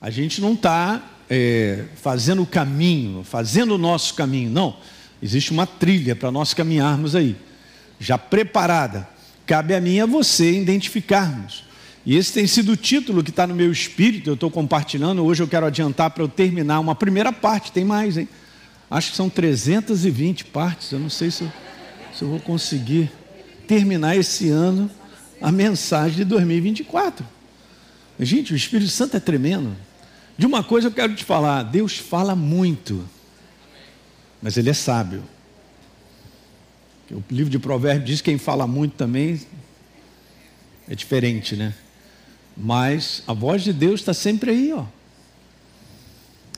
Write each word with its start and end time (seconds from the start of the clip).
A 0.00 0.08
gente 0.08 0.40
não 0.40 0.54
está 0.54 1.02
é, 1.28 1.84
fazendo 1.96 2.42
o 2.42 2.46
caminho, 2.46 3.22
fazendo 3.22 3.74
o 3.74 3.78
nosso 3.78 4.14
caminho, 4.14 4.50
não. 4.50 4.76
Existe 5.22 5.50
uma 5.50 5.66
trilha 5.66 6.16
para 6.16 6.30
nós 6.30 6.54
caminharmos 6.54 7.14
aí, 7.14 7.36
já 7.98 8.16
preparada. 8.16 9.06
Cabe 9.44 9.74
a 9.74 9.80
mim 9.80 9.96
e 9.96 10.00
a 10.00 10.06
você 10.06 10.58
identificarmos. 10.58 11.64
E 12.06 12.16
esse 12.16 12.32
tem 12.32 12.46
sido 12.46 12.72
o 12.72 12.76
título 12.76 13.22
que 13.22 13.28
está 13.28 13.46
no 13.46 13.54
meu 13.54 13.70
espírito, 13.70 14.30
eu 14.30 14.34
estou 14.34 14.50
compartilhando. 14.50 15.22
Hoje 15.22 15.42
eu 15.42 15.48
quero 15.48 15.66
adiantar 15.66 16.10
para 16.10 16.22
eu 16.22 16.28
terminar 16.28 16.80
uma 16.80 16.94
primeira 16.94 17.30
parte, 17.30 17.70
tem 17.70 17.84
mais, 17.84 18.16
hein? 18.16 18.26
Acho 18.90 19.10
que 19.10 19.16
são 19.16 19.28
320 19.28 20.46
partes, 20.46 20.92
eu 20.92 20.98
não 20.98 21.10
sei 21.10 21.30
se 21.30 21.42
eu, 21.42 21.52
se 22.16 22.22
eu 22.22 22.28
vou 22.28 22.40
conseguir 22.40 23.12
terminar 23.68 24.16
esse 24.16 24.48
ano 24.48 24.90
a 25.42 25.52
mensagem 25.52 26.16
de 26.16 26.24
2024. 26.24 27.24
Gente, 28.18 28.54
o 28.54 28.56
Espírito 28.56 28.90
Santo 28.90 29.16
é 29.16 29.20
tremendo. 29.20 29.76
De 30.40 30.46
uma 30.46 30.64
coisa 30.64 30.88
eu 30.88 30.92
quero 30.92 31.14
te 31.14 31.22
falar: 31.22 31.64
Deus 31.64 31.98
fala 31.98 32.34
muito, 32.34 33.06
mas 34.40 34.56
Ele 34.56 34.70
é 34.70 34.72
sábio. 34.72 35.22
O 37.10 37.22
livro 37.30 37.50
de 37.50 37.58
Provérbios 37.58 38.06
diz 38.06 38.20
que 38.22 38.30
quem 38.30 38.38
fala 38.38 38.66
muito 38.66 38.94
também 38.94 39.38
é 40.88 40.94
diferente, 40.94 41.56
né? 41.56 41.74
Mas 42.56 43.22
a 43.26 43.34
voz 43.34 43.62
de 43.62 43.70
Deus 43.70 44.00
está 44.00 44.14
sempre 44.14 44.52
aí, 44.52 44.72
ó. 44.72 44.86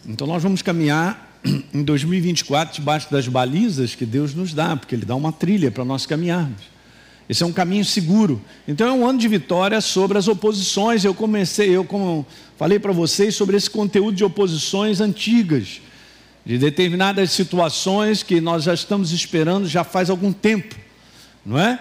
Então 0.07 0.29
nós 0.29 0.41
vamos 0.45 0.63
caminhar 0.63 1.41
em 1.75 1.83
2024 1.83 2.77
debaixo 2.77 3.11
das 3.11 3.27
balizas 3.27 3.97
que 3.97 4.07
Deus 4.07 4.33
nos 4.33 4.55
dá, 4.55 4.77
porque 4.77 4.95
Ele 4.95 5.05
dá 5.05 5.17
uma 5.17 5.33
trilha 5.33 5.73
para 5.73 5.85
nós 5.85 6.07
caminharmos. 6.07 6.71
Esse 7.29 7.43
é 7.43 7.47
um 7.47 7.53
caminho 7.53 7.85
seguro. 7.85 8.41
Então 8.69 8.87
é 8.87 8.93
um 8.93 9.09
ano 9.09 9.19
de 9.19 9.27
vitória 9.27 9.81
sobre 9.81 10.19
as 10.19 10.29
oposições. 10.29 11.05
Eu 11.05 11.15
comecei, 11.15 11.71
eu 11.71 11.85
como 11.85 12.27
falei 12.63 12.79
para 12.79 12.93
vocês 12.93 13.35
sobre 13.35 13.57
esse 13.57 13.69
conteúdo 13.69 14.17
de 14.17 14.23
oposições 14.23 15.01
antigas, 15.01 15.81
de 16.47 16.57
determinadas 16.57 17.33
situações 17.33 18.23
que 18.23 18.41
nós 18.41 18.63
já 18.63 18.73
estamos 18.73 19.11
esperando 19.11 19.67
já 19.67 19.83
faz 19.83 20.09
algum 20.09 20.33
tempo, 20.33 20.77
não 21.45 21.59
é? 21.59 21.77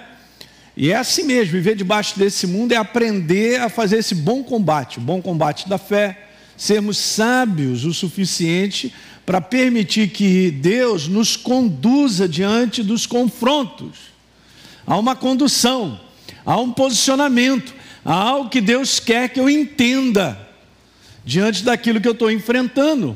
E 0.75 0.91
é 0.91 0.95
assim 0.95 1.23
mesmo, 1.25 1.51
viver 1.51 1.75
debaixo 1.75 2.17
desse 2.17 2.47
mundo 2.47 2.71
é 2.71 2.77
aprender 2.77 3.61
a 3.61 3.69
fazer 3.69 3.99
esse 3.99 4.15
bom 4.15 4.41
combate, 4.41 4.97
o 4.97 5.01
bom 5.01 5.21
combate 5.21 5.69
da 5.69 5.77
fé, 5.77 6.29
sermos 6.57 6.97
sábios 6.97 7.85
o 7.85 7.93
suficiente 7.93 8.91
para 9.23 9.39
permitir 9.39 10.09
que 10.09 10.49
Deus 10.49 11.07
nos 11.07 11.35
conduza 11.35 12.27
diante 12.27 12.81
dos 12.81 13.05
confrontos 13.05 13.99
há 14.87 14.97
uma 14.97 15.15
condução, 15.15 16.01
há 16.43 16.59
um 16.59 16.71
posicionamento, 16.71 17.71
há 18.03 18.15
algo 18.15 18.49
que 18.49 18.59
Deus 18.59 18.99
quer 18.99 19.29
que 19.29 19.39
eu 19.39 19.47
entenda 19.47 20.49
diante 21.23 21.63
daquilo 21.63 22.01
que 22.01 22.07
eu 22.07 22.13
estou 22.13 22.31
enfrentando. 22.31 23.15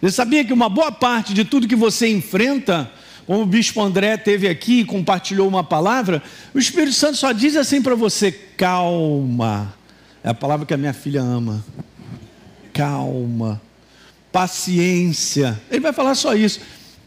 Você 0.00 0.12
sabia 0.12 0.44
que 0.44 0.52
uma 0.52 0.68
boa 0.68 0.92
parte 0.92 1.34
de 1.34 1.44
tudo 1.44 1.66
que 1.66 1.74
você 1.74 2.08
enfrenta, 2.08 2.90
como 3.26 3.42
o 3.42 3.46
bispo 3.46 3.82
André 3.82 4.16
teve 4.16 4.48
aqui 4.48 4.80
e 4.80 4.84
compartilhou 4.84 5.48
uma 5.48 5.64
palavra, 5.64 6.22
o 6.54 6.58
Espírito 6.58 6.94
Santo 6.94 7.16
só 7.16 7.32
diz 7.32 7.56
assim 7.56 7.82
para 7.82 7.94
você: 7.94 8.30
calma. 8.30 9.74
É 10.22 10.30
a 10.30 10.34
palavra 10.34 10.66
que 10.66 10.74
a 10.74 10.76
minha 10.76 10.92
filha 10.92 11.20
ama. 11.20 11.64
Calma. 12.72 13.60
Paciência. 14.30 15.60
Ele 15.70 15.80
vai 15.80 15.92
falar 15.92 16.14
só 16.14 16.34
isso. 16.34 16.60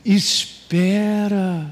Espera. 0.04 1.70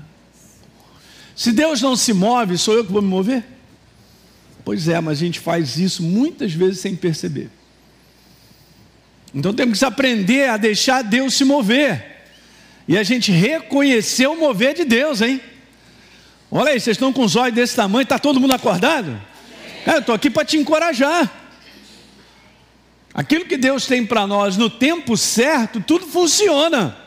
Se 1.35 1.51
Deus 1.51 1.81
não 1.81 1.95
se 1.95 2.13
move, 2.13 2.57
sou 2.57 2.73
eu 2.73 2.85
que 2.85 2.91
vou 2.91 3.01
me 3.01 3.07
mover? 3.07 3.45
Pois 4.63 4.87
é, 4.87 4.99
mas 4.99 5.19
a 5.19 5.21
gente 5.21 5.39
faz 5.39 5.77
isso 5.77 6.03
muitas 6.03 6.53
vezes 6.53 6.79
sem 6.79 6.95
perceber. 6.95 7.49
Então 9.33 9.53
temos 9.53 9.79
que 9.79 9.85
aprender 9.85 10.49
a 10.49 10.57
deixar 10.57 11.03
Deus 11.03 11.33
se 11.33 11.43
mover. 11.43 12.17
E 12.87 12.97
a 12.97 13.03
gente 13.03 13.31
reconhecer 13.31 14.27
o 14.27 14.35
mover 14.35 14.73
de 14.73 14.83
Deus, 14.83 15.21
hein? 15.21 15.39
Olha 16.51 16.71
aí, 16.71 16.79
vocês 16.79 16.95
estão 16.95 17.13
com 17.13 17.23
os 17.23 17.35
olhos 17.35 17.53
desse 17.53 17.75
tamanho, 17.75 18.03
está 18.03 18.17
todo 18.17 18.39
mundo 18.39 18.53
acordado? 18.53 19.21
É, 19.85 19.93
eu 19.95 19.99
estou 19.99 20.15
aqui 20.15 20.29
para 20.29 20.43
te 20.43 20.57
encorajar. 20.57 21.31
Aquilo 23.13 23.45
que 23.45 23.57
Deus 23.57 23.85
tem 23.85 24.05
para 24.05 24.25
nós 24.25 24.57
no 24.57 24.69
tempo 24.69 25.15
certo, 25.15 25.79
tudo 25.81 26.07
funciona. 26.07 26.97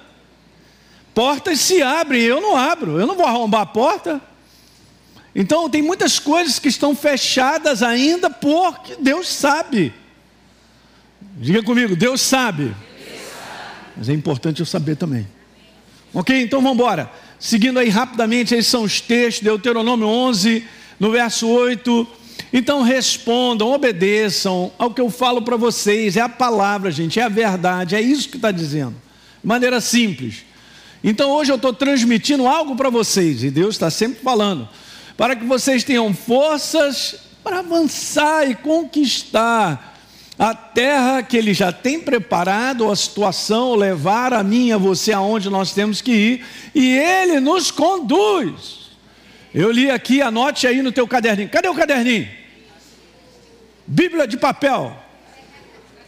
Portas 1.15 1.60
se 1.60 1.83
abrem, 1.83 2.22
eu 2.22 2.41
não 2.41 2.56
abro, 2.56 3.00
eu 3.00 3.06
não 3.06 3.16
vou 3.16 3.27
arrombar 3.27 3.62
a 3.62 3.66
porta. 3.66 4.21
Então, 5.34 5.69
tem 5.69 5.83
muitas 5.83 6.19
coisas 6.19 6.59
que 6.59 6.69
estão 6.69 6.94
fechadas 6.94 7.83
ainda 7.83 8.31
porque 8.31 8.97
Deus 9.00 9.28
sabe. 9.28 9.93
Diga 11.37 11.62
comigo, 11.62 11.97
Deus 11.97 12.20
sabe. 12.20 12.75
Mas 13.97 14.09
é 14.09 14.12
importante 14.12 14.60
eu 14.60 14.66
saber 14.66 14.97
também. 14.97 15.26
Ok? 16.12 16.43
Então 16.43 16.60
vamos 16.60 16.75
embora. 16.75 17.10
Seguindo 17.38 17.78
aí 17.78 17.88
rapidamente, 17.88 18.54
esses 18.54 18.70
são 18.70 18.82
os 18.82 19.00
textos, 19.00 19.42
Deuteronômio 19.42 20.06
11, 20.06 20.65
no 21.00 21.10
verso 21.10 21.48
8. 21.48 22.06
Então 22.53 22.82
respondam, 22.82 23.72
obedeçam 23.72 24.71
ao 24.78 24.92
que 24.92 25.00
eu 25.00 25.09
falo 25.09 25.41
para 25.42 25.56
vocês, 25.56 26.16
é 26.16 26.21
a 26.21 26.28
palavra, 26.28 26.91
gente, 26.91 27.19
é 27.19 27.22
a 27.22 27.28
verdade, 27.28 27.97
é 27.97 28.00
isso 28.00 28.28
que 28.28 28.37
está 28.37 28.50
dizendo. 28.50 28.94
De 29.42 29.48
maneira 29.48 29.81
simples. 29.81 30.44
Então 31.03 31.31
hoje 31.31 31.50
eu 31.50 31.56
estou 31.56 31.72
transmitindo 31.72 32.47
algo 32.47 32.76
para 32.76 32.91
vocês, 32.91 33.42
e 33.42 33.50
Deus 33.50 33.75
está 33.75 33.91
sempre 33.91 34.22
falando, 34.22 34.69
para 35.16 35.34
que 35.34 35.44
vocês 35.44 35.82
tenham 35.82 36.12
forças 36.12 37.16
para 37.42 37.60
avançar 37.60 38.48
e 38.48 38.54
conquistar 38.54 39.91
a 40.42 40.56
terra 40.56 41.22
que 41.22 41.36
Ele 41.36 41.54
já 41.54 41.70
tem 41.70 42.00
preparado, 42.00 42.91
a 42.91 42.97
situação, 42.97 43.76
levar 43.76 44.32
a 44.32 44.42
mim 44.42 44.72
a 44.72 44.76
você 44.76 45.12
aonde 45.12 45.48
nós 45.48 45.72
temos 45.72 46.03
que 46.03 46.10
ir, 46.10 46.44
e 46.75 46.98
Ele 46.98 47.38
nos 47.38 47.70
conduz. 47.70 48.91
Eu 49.54 49.70
li 49.70 49.88
aqui, 49.88 50.20
anote 50.20 50.66
aí 50.66 50.82
no 50.82 50.91
teu 50.91 51.06
caderninho. 51.06 51.48
Cadê 51.48 51.69
o 51.69 51.75
caderninho? 51.76 52.28
Bíblia 53.86 54.26
de 54.26 54.36
papel. 54.36 55.00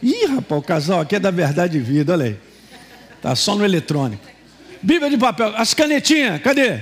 Ih, 0.03 0.25
rapaz, 0.25 0.61
o 0.61 0.65
casal 0.65 0.99
aqui 0.99 1.15
é 1.15 1.19
da 1.19 1.31
verdade 1.31 1.77
e 1.77 1.79
vida, 1.79 2.11
olha 2.11 2.25
aí. 2.25 2.37
Está 3.15 3.33
só 3.37 3.55
no 3.55 3.63
eletrônico. 3.63 4.27
Bíblia 4.81 5.09
de 5.09 5.17
papel, 5.17 5.53
as 5.55 5.73
canetinhas, 5.73 6.41
cadê? 6.41 6.81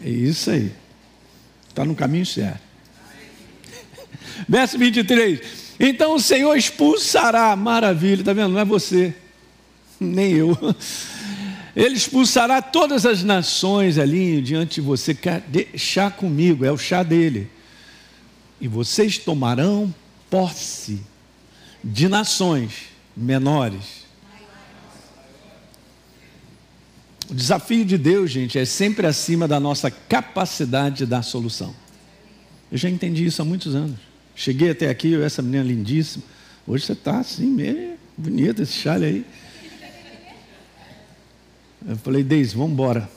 É 0.00 0.08
isso 0.08 0.48
aí. 0.48 0.72
Está 1.68 1.84
no 1.84 1.96
caminho 1.96 2.24
certo. 2.24 2.71
Verso 4.48 4.78
23. 4.78 5.40
Então 5.78 6.14
o 6.14 6.20
Senhor 6.20 6.56
expulsará, 6.56 7.54
maravilha, 7.56 8.20
está 8.20 8.32
vendo? 8.32 8.52
Não 8.52 8.60
é 8.60 8.64
você, 8.64 9.14
nem 9.98 10.32
eu. 10.32 10.56
Ele 11.74 11.94
expulsará 11.94 12.60
todas 12.60 13.06
as 13.06 13.22
nações 13.22 13.98
ali 13.98 14.42
diante 14.42 14.76
de 14.76 14.80
você. 14.82 15.14
Quer 15.14 15.42
chá 15.76 16.10
comigo, 16.10 16.64
é 16.64 16.70
o 16.70 16.76
chá 16.76 17.02
dele. 17.02 17.48
E 18.60 18.68
vocês 18.68 19.16
tomarão 19.18 19.92
posse 20.28 21.00
de 21.82 22.08
nações 22.08 22.72
menores 23.16 24.02
O 27.32 27.34
desafio 27.34 27.82
de 27.82 27.96
Deus, 27.96 28.30
gente, 28.30 28.58
é 28.58 28.64
sempre 28.66 29.06
acima 29.06 29.48
da 29.48 29.58
nossa 29.58 29.90
capacidade 29.90 30.98
de 30.98 31.06
dar 31.06 31.22
solução. 31.22 31.74
Eu 32.70 32.76
já 32.76 32.90
entendi 32.90 33.24
isso 33.24 33.40
há 33.40 33.44
muitos 33.44 33.74
anos. 33.74 33.96
Cheguei 34.34 34.70
até 34.70 34.88
aqui, 34.88 35.14
essa 35.22 35.42
menina 35.42 35.64
lindíssima. 35.64 36.24
Hoje 36.66 36.86
você 36.86 36.92
está 36.92 37.18
assim, 37.18 37.46
meio 37.46 37.92
bonita 38.16 38.62
esse 38.62 38.72
chale 38.72 39.04
aí. 39.04 39.26
Eu 41.86 41.96
falei, 41.96 42.22
Deise, 42.22 42.54
vamos 42.54 42.72
embora. 42.72 43.08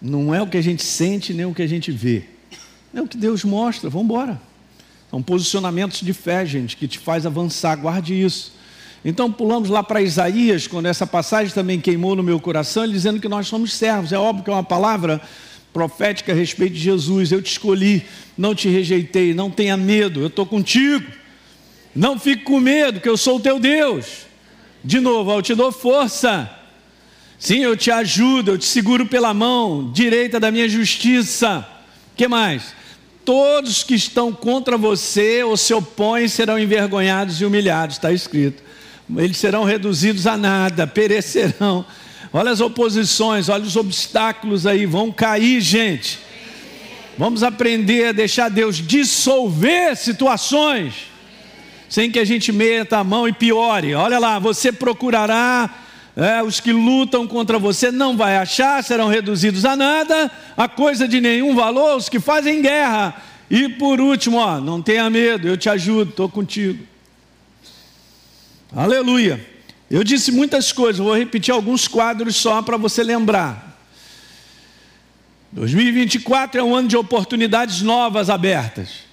Não 0.00 0.34
é 0.34 0.42
o 0.42 0.46
que 0.46 0.56
a 0.56 0.62
gente 0.62 0.82
sente, 0.82 1.32
nem 1.32 1.46
o 1.46 1.54
que 1.54 1.62
a 1.62 1.66
gente 1.66 1.90
vê. 1.90 2.24
É 2.92 3.00
o 3.00 3.08
que 3.08 3.16
Deus 3.16 3.42
mostra, 3.44 3.88
vamos 3.88 4.04
embora. 4.04 4.40
São 5.10 5.22
posicionamentos 5.22 6.00
de 6.00 6.12
fé, 6.12 6.44
gente, 6.44 6.76
que 6.76 6.86
te 6.86 6.98
faz 6.98 7.24
avançar. 7.24 7.76
Guarde 7.76 8.14
isso. 8.14 8.52
Então 9.04 9.30
pulamos 9.30 9.68
lá 9.68 9.82
para 9.82 10.00
Isaías, 10.00 10.66
quando 10.66 10.86
essa 10.86 11.06
passagem 11.06 11.52
também 11.52 11.80
queimou 11.80 12.16
no 12.16 12.22
meu 12.22 12.38
coração, 12.40 12.86
dizendo 12.88 13.20
que 13.20 13.28
nós 13.28 13.46
somos 13.46 13.72
servos. 13.72 14.12
É 14.12 14.18
óbvio 14.18 14.44
que 14.44 14.50
é 14.50 14.52
uma 14.52 14.64
palavra 14.64 15.20
profética 15.74 16.32
a 16.32 16.34
respeito 16.34 16.72
de 16.72 16.80
Jesus. 16.80 17.30
Eu 17.30 17.42
te 17.42 17.50
escolhi, 17.50 18.02
não 18.38 18.54
te 18.54 18.68
rejeitei, 18.68 19.34
não 19.34 19.50
tenha 19.50 19.76
medo, 19.76 20.22
eu 20.22 20.28
estou 20.28 20.46
contigo. 20.46 21.04
Não 21.94 22.18
fique 22.18 22.44
com 22.44 22.58
medo, 22.58 23.00
que 23.00 23.08
eu 23.08 23.16
sou 23.16 23.36
o 23.36 23.40
teu 23.40 23.60
Deus. 23.60 24.26
De 24.82 25.00
novo, 25.00 25.30
eu 25.32 25.42
te 25.42 25.54
dou 25.54 25.70
força. 25.70 26.50
Sim, 27.38 27.58
eu 27.58 27.76
te 27.76 27.90
ajudo, 27.90 28.52
eu 28.52 28.58
te 28.58 28.64
seguro 28.64 29.04
pela 29.04 29.34
mão 29.34 29.92
direita 29.92 30.40
da 30.40 30.50
minha 30.50 30.68
justiça. 30.68 31.68
que 32.16 32.26
mais? 32.26 32.74
Todos 33.24 33.82
que 33.82 33.94
estão 33.94 34.32
contra 34.32 34.78
você 34.78 35.42
ou 35.42 35.56
se 35.56 35.74
opõem 35.74 36.28
serão 36.28 36.58
envergonhados 36.58 37.40
e 37.40 37.44
humilhados, 37.44 37.96
está 37.96 38.12
escrito 38.12 38.62
eles 39.18 39.36
serão 39.36 39.64
reduzidos 39.64 40.26
a 40.26 40.36
nada, 40.36 40.86
perecerão. 40.86 41.84
Olha 42.36 42.50
as 42.50 42.60
oposições, 42.60 43.48
olha 43.48 43.62
os 43.62 43.76
obstáculos 43.76 44.66
aí, 44.66 44.86
vão 44.86 45.12
cair, 45.12 45.60
gente. 45.60 46.18
Vamos 47.16 47.44
aprender 47.44 48.08
a 48.08 48.12
deixar 48.12 48.50
Deus 48.50 48.78
dissolver 48.78 49.96
situações. 49.96 51.12
sem 51.88 52.10
que 52.10 52.18
a 52.18 52.24
gente 52.24 52.50
meta 52.50 52.98
a 52.98 53.04
mão 53.04 53.28
e 53.28 53.32
piore. 53.32 53.94
Olha 53.94 54.18
lá, 54.18 54.40
você 54.40 54.72
procurará 54.72 55.72
é, 56.16 56.42
os 56.42 56.58
que 56.58 56.72
lutam 56.72 57.24
contra 57.24 57.56
você 57.56 57.92
não 57.92 58.16
vai 58.16 58.36
achar, 58.36 58.82
serão 58.82 59.06
reduzidos 59.06 59.64
a 59.64 59.76
nada, 59.76 60.28
a 60.56 60.66
coisa 60.66 61.06
de 61.06 61.20
nenhum 61.20 61.54
valor, 61.54 61.96
os 61.96 62.08
que 62.08 62.18
fazem 62.18 62.60
guerra. 62.60 63.14
E 63.48 63.68
por 63.68 64.00
último, 64.00 64.38
ó, 64.38 64.58
não 64.60 64.82
tenha 64.82 65.08
medo, 65.08 65.46
eu 65.46 65.56
te 65.56 65.68
ajudo, 65.68 66.10
estou 66.10 66.28
contigo. 66.28 66.84
Aleluia. 68.74 69.53
Eu 69.94 70.02
disse 70.02 70.32
muitas 70.32 70.72
coisas, 70.72 70.98
vou 70.98 71.16
repetir 71.16 71.54
alguns 71.54 71.86
quadros 71.86 72.34
só 72.34 72.60
para 72.60 72.76
você 72.76 73.04
lembrar. 73.04 73.78
2024 75.52 76.60
é 76.60 76.64
um 76.64 76.74
ano 76.74 76.88
de 76.88 76.96
oportunidades 76.96 77.80
novas 77.80 78.28
abertas. 78.28 79.04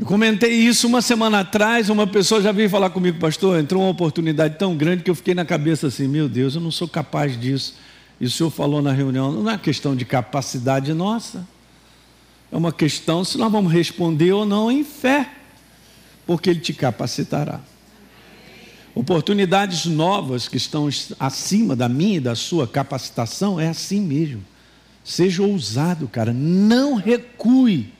Eu 0.00 0.06
comentei 0.06 0.50
isso 0.50 0.86
uma 0.86 1.02
semana 1.02 1.40
atrás, 1.40 1.90
uma 1.90 2.06
pessoa 2.06 2.40
já 2.40 2.52
veio 2.52 2.70
falar 2.70 2.88
comigo, 2.88 3.18
pastor, 3.18 3.60
entrou 3.60 3.82
uma 3.82 3.90
oportunidade 3.90 4.56
tão 4.56 4.74
grande 4.74 5.02
que 5.02 5.10
eu 5.10 5.14
fiquei 5.14 5.34
na 5.34 5.44
cabeça 5.44 5.88
assim, 5.88 6.08
meu 6.08 6.26
Deus, 6.26 6.54
eu 6.54 6.62
não 6.62 6.70
sou 6.70 6.88
capaz 6.88 7.38
disso. 7.38 7.74
E 8.18 8.24
o 8.24 8.30
senhor 8.30 8.48
falou 8.48 8.80
na 8.80 8.92
reunião, 8.92 9.30
não 9.30 9.50
é 9.50 9.58
questão 9.58 9.94
de 9.94 10.06
capacidade 10.06 10.94
nossa, 10.94 11.46
é 12.50 12.56
uma 12.56 12.72
questão 12.72 13.26
se 13.26 13.36
nós 13.36 13.52
vamos 13.52 13.70
responder 13.70 14.32
ou 14.32 14.46
não 14.46 14.72
em 14.72 14.84
fé, 14.84 15.28
porque 16.26 16.48
Ele 16.48 16.60
te 16.60 16.72
capacitará. 16.72 17.60
Oportunidades 18.94 19.86
novas 19.86 20.48
que 20.48 20.58
estão 20.58 20.88
acima 21.18 21.74
da 21.74 21.88
minha 21.88 22.18
e 22.18 22.20
da 22.20 22.34
sua 22.34 22.68
capacitação, 22.68 23.58
é 23.58 23.68
assim 23.68 24.00
mesmo. 24.00 24.44
Seja 25.02 25.42
ousado, 25.42 26.06
cara, 26.06 26.32
não 26.32 26.94
recue. 26.96 27.92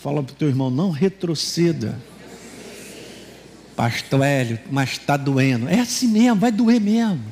Fala 0.00 0.22
para 0.22 0.32
o 0.32 0.36
teu 0.36 0.48
irmão, 0.48 0.70
não 0.70 0.90
retroceda. 0.90 1.98
Pastor 3.74 4.22
Hélio, 4.22 4.60
mas 4.70 4.90
está 4.90 5.16
doendo. 5.16 5.68
É 5.68 5.80
assim 5.80 6.08
mesmo, 6.08 6.38
vai 6.38 6.52
doer 6.52 6.80
mesmo. 6.80 7.24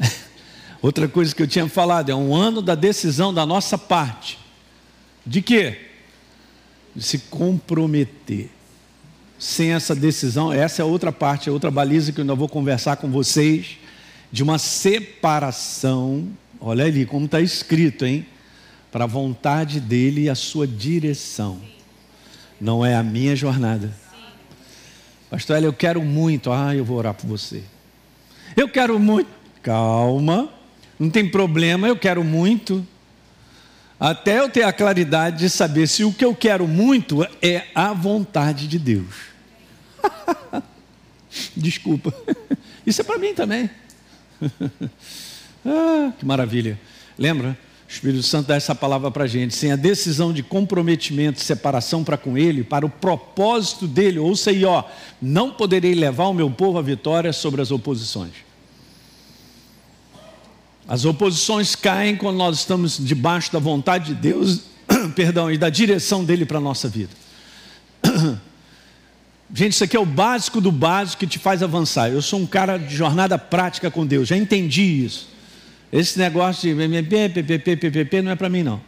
Outra 0.80 1.06
coisa 1.06 1.34
que 1.34 1.42
eu 1.42 1.46
tinha 1.46 1.68
falado, 1.68 2.10
é 2.10 2.14
um 2.14 2.34
ano 2.34 2.62
da 2.62 2.74
decisão 2.74 3.32
da 3.32 3.44
nossa 3.44 3.76
parte. 3.76 4.38
De 5.24 5.42
quê? 5.42 5.78
De 6.94 7.02
se 7.02 7.18
comprometer. 7.18 8.55
Sem 9.38 9.72
essa 9.72 9.94
decisão, 9.94 10.52
essa 10.52 10.82
é 10.82 10.84
outra 10.84 11.12
parte, 11.12 11.48
é 11.48 11.52
outra 11.52 11.70
baliza 11.70 12.12
que 12.12 12.20
eu 12.20 12.22
ainda 12.22 12.34
vou 12.34 12.48
conversar 12.48 12.96
com 12.96 13.10
vocês, 13.10 13.78
de 14.32 14.42
uma 14.42 14.58
separação. 14.58 16.26
Olha 16.60 16.84
ali 16.84 17.04
como 17.04 17.26
está 17.26 17.40
escrito, 17.40 18.04
hein? 18.06 18.26
para 18.96 19.04
a 19.04 19.06
vontade 19.06 19.78
dele 19.78 20.22
e 20.22 20.30
a 20.30 20.34
sua 20.34 20.66
direção. 20.66 21.60
Não 22.58 22.82
é 22.82 22.94
a 22.94 23.02
minha 23.02 23.36
jornada. 23.36 23.92
Pastor, 25.28 25.62
eu 25.62 25.70
quero 25.70 26.00
muito. 26.02 26.50
Ah, 26.50 26.74
eu 26.74 26.82
vou 26.82 26.96
orar 26.96 27.12
por 27.12 27.26
você. 27.26 27.62
Eu 28.56 28.70
quero 28.70 28.98
muito. 28.98 29.28
Calma, 29.62 30.48
não 30.98 31.10
tem 31.10 31.28
problema, 31.28 31.86
eu 31.86 31.96
quero 31.98 32.24
muito. 32.24 32.86
Até 33.98 34.40
eu 34.40 34.50
ter 34.50 34.62
a 34.62 34.72
claridade 34.72 35.38
de 35.38 35.50
saber 35.50 35.86
se 35.86 36.04
o 36.04 36.12
que 36.12 36.24
eu 36.24 36.34
quero 36.34 36.68
muito 36.68 37.26
é 37.40 37.64
a 37.74 37.92
vontade 37.94 38.68
de 38.68 38.78
Deus. 38.78 39.14
Desculpa. 41.56 42.12
Isso 42.86 43.00
é 43.00 43.04
para 43.04 43.18
mim 43.18 43.32
também. 43.34 43.70
ah, 45.64 46.12
que 46.18 46.24
maravilha. 46.24 46.78
Lembra? 47.18 47.58
O 47.88 47.90
Espírito 47.90 48.22
Santo 48.22 48.48
dá 48.48 48.56
essa 48.56 48.74
palavra 48.74 49.10
para 49.10 49.24
a 49.24 49.28
gente. 49.28 49.54
Sem 49.54 49.72
a 49.72 49.76
decisão 49.76 50.32
de 50.32 50.42
comprometimento, 50.42 51.40
separação 51.40 52.04
para 52.04 52.18
com 52.18 52.36
Ele, 52.36 52.62
para 52.62 52.84
o 52.84 52.90
propósito 52.90 53.86
dele, 53.86 54.18
ouça 54.18 54.50
aí, 54.50 54.64
ó, 54.64 54.84
não 55.22 55.52
poderei 55.52 55.94
levar 55.94 56.26
o 56.26 56.34
meu 56.34 56.50
povo 56.50 56.78
à 56.78 56.82
vitória 56.82 57.32
sobre 57.32 57.62
as 57.62 57.70
oposições. 57.70 58.45
As 60.88 61.04
oposições 61.04 61.74
caem 61.74 62.16
quando 62.16 62.36
nós 62.36 62.58
estamos 62.58 62.98
debaixo 62.98 63.52
da 63.52 63.58
vontade 63.58 64.14
de 64.14 64.20
Deus, 64.20 64.62
perdão, 65.16 65.50
e 65.50 65.58
da 65.58 65.68
direção 65.68 66.24
dele 66.24 66.46
para 66.46 66.58
a 66.58 66.60
nossa 66.60 66.88
vida. 66.88 67.10
Gente, 69.52 69.72
isso 69.72 69.84
aqui 69.84 69.96
é 69.96 70.00
o 70.00 70.06
básico 70.06 70.60
do 70.60 70.72
básico 70.72 71.20
que 71.20 71.26
te 71.26 71.38
faz 71.38 71.62
avançar. 71.62 72.10
Eu 72.10 72.22
sou 72.22 72.40
um 72.40 72.46
cara 72.46 72.78
de 72.78 72.94
jornada 72.94 73.38
prática 73.38 73.90
com 73.90 74.06
Deus, 74.06 74.28
já 74.28 74.36
entendi 74.36 75.04
isso. 75.04 75.28
Esse 75.92 76.18
negócio 76.18 76.68
de 76.68 77.58
PPP, 77.58 78.22
não 78.22 78.32
é 78.32 78.36
para 78.36 78.48
mim, 78.48 78.62
não. 78.62 78.80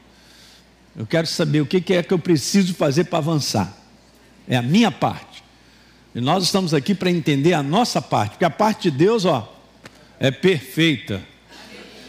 Eu 0.96 1.06
quero 1.06 1.26
saber 1.26 1.60
o 1.60 1.66
que 1.66 1.92
é 1.94 2.02
que 2.02 2.12
eu 2.12 2.18
preciso 2.18 2.74
fazer 2.74 3.04
para 3.04 3.18
avançar. 3.18 3.72
É 4.48 4.56
a 4.56 4.62
minha 4.62 4.90
parte. 4.90 5.44
E 6.14 6.20
nós 6.20 6.42
estamos 6.42 6.74
aqui 6.74 6.94
para 6.94 7.10
entender 7.10 7.52
a 7.52 7.62
nossa 7.62 8.02
parte, 8.02 8.32
porque 8.32 8.44
a 8.44 8.50
parte 8.50 8.90
de 8.90 8.96
Deus, 8.96 9.24
ó, 9.24 9.56
é 10.18 10.30
perfeita. 10.30 11.22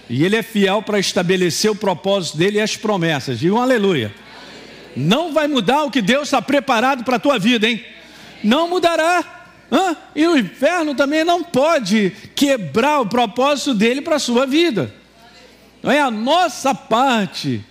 E 0.10 0.24
Ele 0.24 0.36
é 0.36 0.42
fiel 0.42 0.82
para 0.82 1.00
estabelecer 1.00 1.70
o 1.70 1.76
propósito 1.76 2.38
dele 2.38 2.58
e 2.58 2.62
as 2.62 2.76
promessas. 2.76 3.40
Digam 3.40 3.62
aleluia. 3.62 4.14
Não 4.96 5.32
vai 5.32 5.48
mudar 5.48 5.84
o 5.84 5.92
que 5.92 6.02
Deus 6.02 6.24
está 6.24 6.42
preparado 6.42 7.04
para 7.04 7.18
a 7.18 7.20
tua 7.20 7.38
vida, 7.38 7.70
hein? 7.70 7.86
Não 8.44 8.68
mudará. 8.68 9.40
Hã? 9.72 9.96
E 10.16 10.26
o 10.26 10.38
inferno 10.38 10.96
também 10.96 11.24
não 11.24 11.44
pode 11.44 12.12
quebrar 12.36 13.02
o 13.02 13.06
propósito 13.06 13.74
dele 13.74 14.02
para 14.02 14.16
a 14.16 14.20
sua 14.20 14.48
vida. 14.48 14.94
Não 15.84 15.92
é 15.92 16.02
a 16.02 16.10
nossa 16.10 16.74
parte. 16.74 17.64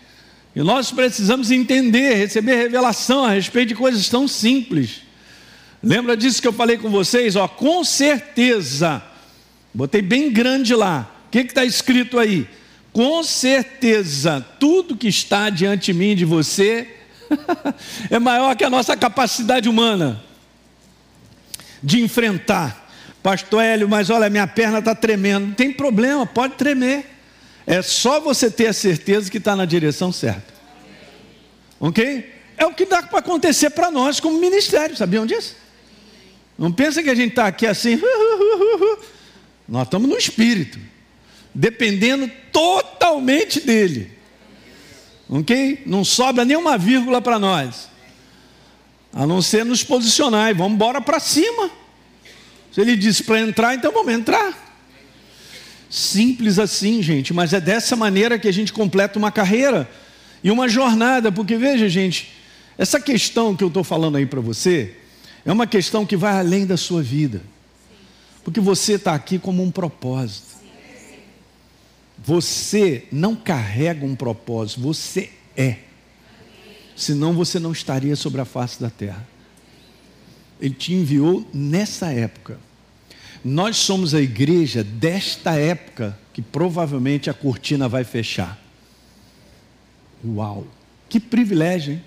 E 0.54 0.60
nós 0.62 0.92
precisamos 0.92 1.50
entender, 1.50 2.14
receber 2.14 2.56
revelação 2.56 3.24
a 3.24 3.30
respeito 3.30 3.68
de 3.68 3.74
coisas 3.74 4.08
tão 4.08 4.28
simples. 4.28 5.02
Lembra 5.82 6.16
disso 6.16 6.40
que 6.40 6.48
eu 6.48 6.52
falei 6.52 6.78
com 6.78 6.88
vocês? 6.88 7.36
Ó, 7.36 7.46
com 7.48 7.82
certeza. 7.84 9.02
Botei 9.74 10.02
bem 10.02 10.30
grande 10.30 10.74
lá. 10.74 11.17
O 11.28 11.30
que 11.30 11.40
está 11.40 11.62
escrito 11.62 12.18
aí? 12.18 12.48
Com 12.90 13.22
certeza, 13.22 14.44
tudo 14.58 14.96
que 14.96 15.08
está 15.08 15.50
diante 15.50 15.92
de 15.92 15.98
mim 15.98 16.16
de 16.16 16.24
você 16.24 16.88
é 18.10 18.18
maior 18.18 18.56
que 18.56 18.64
a 18.64 18.70
nossa 18.70 18.96
capacidade 18.96 19.68
humana 19.68 20.24
de 21.82 22.00
enfrentar. 22.00 22.88
Pastor 23.22 23.62
Hélio, 23.62 23.86
mas 23.86 24.08
olha, 24.08 24.30
minha 24.30 24.46
perna 24.46 24.78
está 24.78 24.94
tremendo. 24.94 25.48
Não 25.48 25.54
tem 25.54 25.70
problema, 25.70 26.24
pode 26.24 26.54
tremer. 26.54 27.04
É 27.66 27.82
só 27.82 28.20
você 28.20 28.50
ter 28.50 28.68
a 28.68 28.72
certeza 28.72 29.30
que 29.30 29.36
está 29.36 29.54
na 29.54 29.66
direção 29.66 30.10
certa. 30.10 30.54
Ok? 31.78 32.32
É 32.56 32.64
o 32.64 32.72
que 32.72 32.86
dá 32.86 33.02
para 33.02 33.18
acontecer 33.18 33.68
para 33.70 33.90
nós 33.90 34.18
como 34.18 34.40
ministério, 34.40 34.96
sabiam 34.96 35.26
disso? 35.26 35.54
Não 36.58 36.72
pensa 36.72 37.02
que 37.02 37.10
a 37.10 37.14
gente 37.14 37.30
está 37.30 37.46
aqui 37.46 37.66
assim. 37.66 38.00
Nós 39.68 39.84
estamos 39.84 40.08
no 40.08 40.16
espírito, 40.16 40.78
dependendo 41.58 42.30
totalmente 42.52 43.60
dele. 43.60 44.12
Ok? 45.28 45.82
Não 45.84 46.04
sobra 46.04 46.44
nenhuma 46.44 46.78
vírgula 46.78 47.20
para 47.20 47.36
nós. 47.36 47.88
A 49.12 49.26
não 49.26 49.42
ser 49.42 49.64
nos 49.64 49.82
posicionar 49.82 50.52
e 50.52 50.54
vamos 50.54 50.74
embora 50.74 51.00
para 51.00 51.18
cima. 51.18 51.68
Se 52.70 52.80
ele 52.80 52.96
disse 52.96 53.24
para 53.24 53.40
entrar, 53.40 53.74
então 53.74 53.90
vamos 53.90 54.12
entrar. 54.12 54.56
Simples 55.90 56.60
assim, 56.60 57.02
gente, 57.02 57.34
mas 57.34 57.52
é 57.52 57.60
dessa 57.60 57.96
maneira 57.96 58.38
que 58.38 58.46
a 58.46 58.52
gente 58.52 58.72
completa 58.72 59.18
uma 59.18 59.32
carreira 59.32 59.90
e 60.44 60.52
uma 60.52 60.68
jornada, 60.68 61.32
porque 61.32 61.56
veja, 61.56 61.88
gente, 61.88 62.32
essa 62.76 63.00
questão 63.00 63.56
que 63.56 63.64
eu 63.64 63.68
estou 63.68 63.82
falando 63.82 64.16
aí 64.16 64.26
para 64.26 64.40
você 64.40 64.94
é 65.44 65.50
uma 65.50 65.66
questão 65.66 66.06
que 66.06 66.16
vai 66.16 66.38
além 66.38 66.64
da 66.64 66.76
sua 66.76 67.02
vida, 67.02 67.42
porque 68.44 68.60
você 68.60 68.92
está 68.92 69.12
aqui 69.12 69.40
como 69.40 69.60
um 69.60 69.72
propósito. 69.72 70.57
Você 72.28 73.08
não 73.10 73.34
carrega 73.34 74.04
um 74.04 74.14
propósito, 74.14 74.82
você 74.82 75.30
é 75.56 75.78
senão 76.94 77.32
você 77.32 77.58
não 77.58 77.72
estaria 77.72 78.14
sobre 78.14 78.38
a 78.38 78.44
face 78.44 78.78
da 78.78 78.90
terra. 78.90 79.26
Ele 80.60 80.74
te 80.74 80.92
enviou 80.92 81.48
nessa 81.54 82.12
época. 82.12 82.58
Nós 83.42 83.78
somos 83.78 84.12
a 84.12 84.20
igreja 84.20 84.84
desta 84.84 85.54
época 85.54 86.18
que 86.34 86.42
provavelmente 86.42 87.30
a 87.30 87.34
cortina 87.34 87.88
vai 87.88 88.04
fechar. 88.04 88.58
Uau! 90.22 90.66
Que 91.08 91.18
privilégio, 91.18 91.94
hein? 91.94 92.04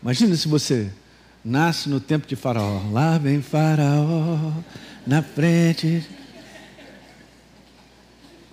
Imagina 0.00 0.34
se 0.34 0.48
você 0.48 0.90
nasce 1.44 1.90
no 1.90 2.00
tempo 2.00 2.26
de 2.26 2.36
Faraó. 2.36 2.90
Lá 2.90 3.18
vem 3.18 3.42
Faraó 3.42 4.50
na 5.06 5.22
frente. 5.22 6.21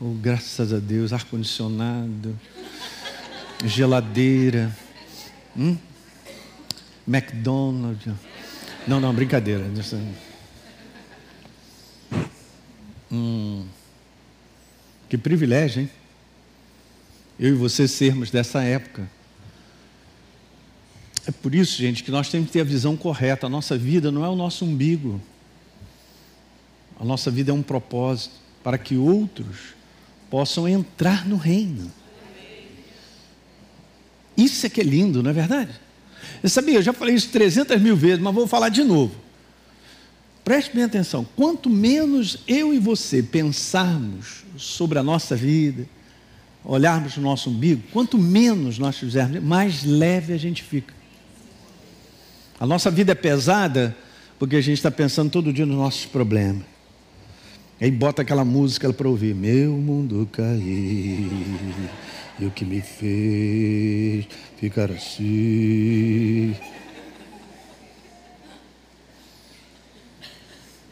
Oh, 0.02 0.14
graças 0.14 0.72
a 0.72 0.80
Deus, 0.80 1.12
ar-condicionado 1.12 2.40
geladeira, 3.66 4.74
hum? 5.58 5.78
McDonald's. 7.08 8.14
Não, 8.88 9.00
não, 9.00 9.14
brincadeira. 9.14 9.66
Hum, 13.12 13.66
que 15.10 15.18
privilégio, 15.18 15.82
hein? 15.82 15.90
Eu 17.40 17.50
e 17.50 17.58
você 17.58 17.88
sermos 17.88 18.30
dessa 18.30 18.62
época. 18.62 19.10
É 21.26 21.32
por 21.32 21.54
isso, 21.54 21.78
gente, 21.78 22.04
que 22.04 22.12
nós 22.12 22.30
temos 22.30 22.48
que 22.48 22.54
ter 22.54 22.62
a 22.62 22.66
visão 22.66 22.96
correta. 22.96 23.48
A 23.48 23.50
nossa 23.50 23.78
vida 23.78 24.12
não 24.12 24.24
é 24.24 24.30
o 24.30 24.36
nosso 24.36 24.66
umbigo. 24.66 25.22
A 27.00 27.04
nossa 27.04 27.32
vida 27.32 27.52
é 27.52 27.54
um 27.54 27.62
propósito 27.62 28.36
para 28.64 28.78
que 28.78 28.96
outros 28.96 29.79
possam 30.30 30.68
entrar 30.68 31.28
no 31.28 31.38
reino. 31.38 31.92
Isso 34.38 34.66
é 34.66 34.70
que 34.70 34.80
é 34.80 34.84
lindo, 34.84 35.22
não 35.22 35.32
é 35.32 35.34
verdade? 35.34 35.72
Eu 36.42 36.50
sabia, 36.50 36.76
eu 36.76 36.82
já 36.82 36.94
falei 36.94 37.16
isso 37.16 37.30
300 37.30 37.82
mil 37.82 37.96
vezes, 37.96 38.20
mas 38.20 38.34
vou 38.34 38.48
falar 38.48 38.70
de 38.70 38.84
novo. 38.84 39.14
Preste 40.44 40.74
bem 40.74 40.84
atenção: 40.84 41.28
quanto 41.36 41.70
menos 41.70 42.40
eu 42.48 42.74
e 42.74 42.80
você 42.80 43.22
pensarmos 43.22 44.46
sobre 44.58 44.98
a 44.98 45.04
nossa 45.04 45.36
vida, 45.36 45.86
olharmos 46.64 47.18
o 47.18 47.22
nosso 47.22 47.50
umbigo, 47.50 47.84
quanto 47.92 48.18
menos 48.18 48.80
nós 48.80 48.98
fizermos, 48.98 49.44
mais 49.44 49.84
leve 49.84 50.34
a 50.34 50.38
gente 50.38 50.64
fica. 50.64 50.94
A 52.60 52.66
nossa 52.66 52.90
vida 52.90 53.12
é 53.12 53.16
pesada 53.16 53.96
porque 54.38 54.56
a 54.56 54.62
gente 54.62 54.78
está 54.78 54.92
pensando 54.92 55.30
todo 55.30 55.52
dia 55.52 55.66
nos 55.66 55.78
nossos 55.78 56.06
problemas. 56.06 56.64
Aí 57.82 57.90
bota 57.90 58.22
aquela 58.24 58.44
música 58.44 58.92
para 58.92 59.08
ouvir: 59.08 59.34
Meu 59.34 59.72
mundo 59.72 60.28
caiu, 60.32 61.30
e 62.40 62.46
o 62.46 62.52
que 62.52 62.66
me 62.66 62.82
fez 62.82 64.28
ficar 64.58 64.92
assim. 64.92 66.56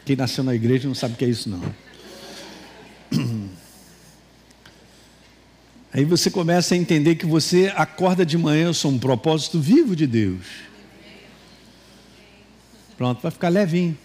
Quem 0.06 0.16
nasceu 0.16 0.42
na 0.42 0.54
igreja 0.54 0.88
não 0.88 0.94
sabe 0.94 1.12
o 1.12 1.16
que 1.18 1.26
é 1.26 1.28
isso, 1.28 1.50
não. 1.50 1.60
Aí 5.92 6.06
você 6.06 6.30
começa 6.30 6.74
a 6.74 6.78
entender 6.78 7.16
que 7.16 7.26
você 7.26 7.70
acorda 7.76 8.24
de 8.24 8.38
manhã, 8.38 8.66
eu 8.66 8.74
sou 8.74 8.90
um 8.90 8.98
propósito 8.98 9.60
vivo 9.60 9.94
de 9.94 10.06
Deus. 10.06 10.46
Pronto, 12.96 13.20
vai 13.20 13.30
ficar 13.30 13.50
levinho. 13.50 13.98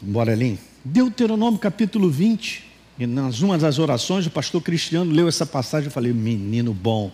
Bora 0.00 0.32
ali. 0.32 0.58
Deuteronômio 0.84 1.58
capítulo 1.58 2.08
20. 2.08 2.66
E 2.98 3.06
nas 3.06 3.40
uma 3.40 3.58
das 3.58 3.78
orações, 3.78 4.26
o 4.26 4.30
pastor 4.30 4.62
Cristiano 4.62 5.12
leu 5.12 5.28
essa 5.28 5.44
passagem. 5.44 5.86
Eu 5.86 5.92
falei, 5.92 6.12
menino 6.12 6.72
bom. 6.72 7.10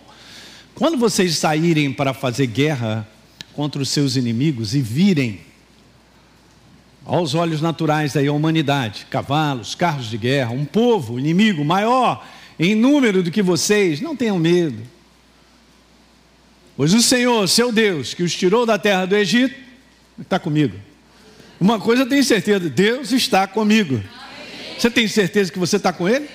Quando 0.75 0.97
vocês 0.97 1.37
saírem 1.37 1.91
para 1.91 2.13
fazer 2.13 2.47
guerra 2.47 3.07
contra 3.53 3.81
os 3.81 3.89
seus 3.89 4.15
inimigos 4.15 4.75
e 4.75 4.81
virem 4.81 5.41
aos 7.05 7.33
olhos 7.35 7.61
naturais 7.61 8.17
aí 8.17 8.27
a 8.27 8.33
humanidade, 8.33 9.07
cavalos, 9.09 9.75
carros 9.75 10.09
de 10.09 10.17
guerra, 10.17 10.51
um 10.51 10.65
povo 10.65 11.19
inimigo 11.19 11.63
maior 11.63 12.27
em 12.59 12.73
número 12.75 13.21
do 13.21 13.31
que 13.31 13.41
vocês, 13.41 14.01
não 14.01 14.15
tenham 14.15 14.39
medo. 14.39 14.81
Pois 16.75 16.93
o 16.93 17.01
Senhor, 17.01 17.47
seu 17.47 17.71
Deus, 17.71 18.13
que 18.13 18.23
os 18.23 18.35
tirou 18.35 18.65
da 18.65 18.77
terra 18.77 19.05
do 19.05 19.15
Egito, 19.15 19.55
está 20.19 20.39
comigo. 20.39 20.75
Uma 21.59 21.79
coisa 21.79 22.03
eu 22.03 22.09
tenho 22.09 22.23
certeza: 22.23 22.69
Deus 22.69 23.11
está 23.11 23.47
comigo. 23.47 24.03
Você 24.77 24.89
tem 24.89 25.07
certeza 25.07 25.51
que 25.51 25.59
você 25.59 25.77
está 25.77 25.93
com 25.93 26.07
Ele? 26.07 26.29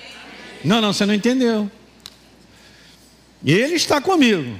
Não, 0.63 0.81
não, 0.81 0.93
você 0.93 1.05
não 1.05 1.13
entendeu. 1.13 1.69
Ele 3.45 3.75
está 3.75 3.99
comigo. 4.01 4.57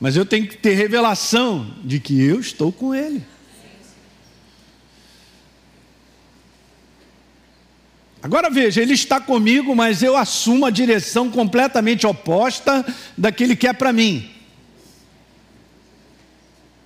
Mas 0.00 0.16
eu 0.16 0.26
tenho 0.26 0.46
que 0.46 0.56
ter 0.56 0.74
revelação 0.74 1.74
de 1.84 2.00
que 2.00 2.20
eu 2.20 2.40
estou 2.40 2.72
com 2.72 2.94
Ele. 2.94 3.22
Agora 8.22 8.48
veja, 8.48 8.80
ele 8.80 8.94
está 8.94 9.20
comigo, 9.20 9.74
mas 9.74 10.00
eu 10.00 10.16
assumo 10.16 10.64
a 10.64 10.70
direção 10.70 11.28
completamente 11.28 12.06
oposta 12.06 12.86
da 13.18 13.32
que 13.32 13.56
quer 13.56 13.74
para 13.74 13.92
mim. 13.92 14.31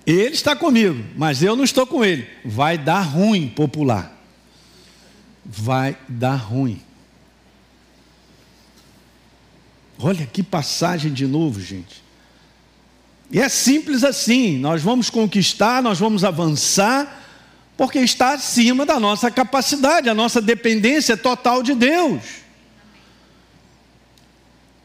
Ele 0.07 0.33
está 0.33 0.55
comigo, 0.55 1.03
mas 1.17 1.43
eu 1.43 1.53
não 1.53 1.65
estou 1.65 1.85
com 1.85 2.05
ele. 2.05 2.25
Vai 2.45 2.77
dar 2.77 3.01
ruim, 3.01 3.49
popular. 3.49 4.17
Vai 5.43 5.97
dar 6.07 6.37
ruim. 6.37 6.81
Olha 9.99 10.25
que 10.25 10.41
passagem 10.41 11.11
de 11.11 11.27
novo, 11.27 11.59
gente. 11.59 12.01
E 13.29 13.41
é 13.41 13.49
simples 13.49 14.05
assim: 14.05 14.57
nós 14.57 14.81
vamos 14.81 15.09
conquistar, 15.09 15.83
nós 15.83 15.99
vamos 15.99 16.23
avançar, 16.23 17.25
porque 17.75 17.99
está 17.99 18.31
acima 18.31 18.85
da 18.85 19.01
nossa 19.01 19.29
capacidade, 19.29 20.07
a 20.07 20.13
nossa 20.13 20.41
dependência 20.41 21.17
total 21.17 21.61
de 21.61 21.75
Deus. 21.75 22.23